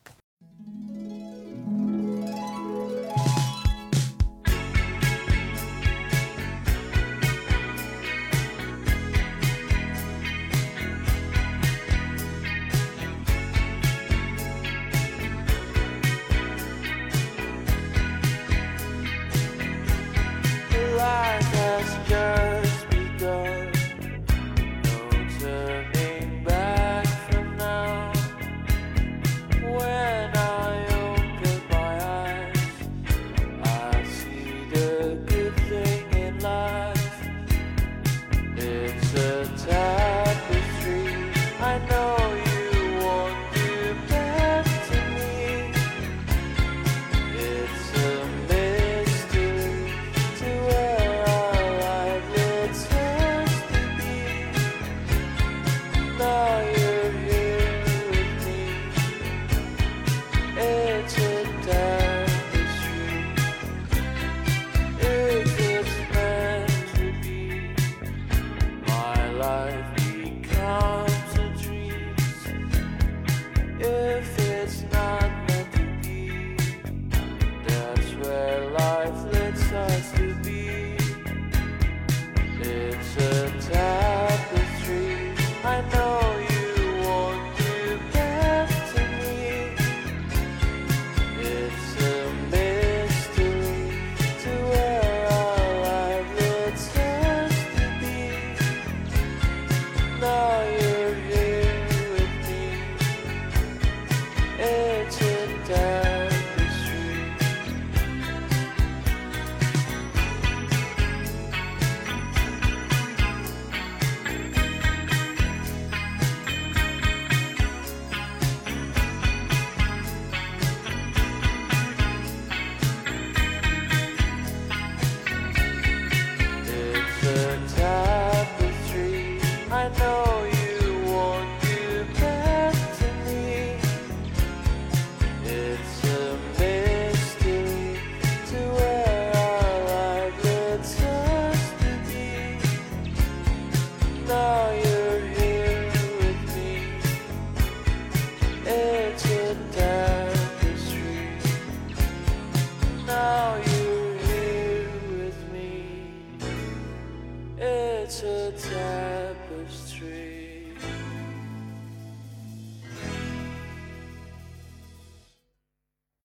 [21.86, 22.65] gesture.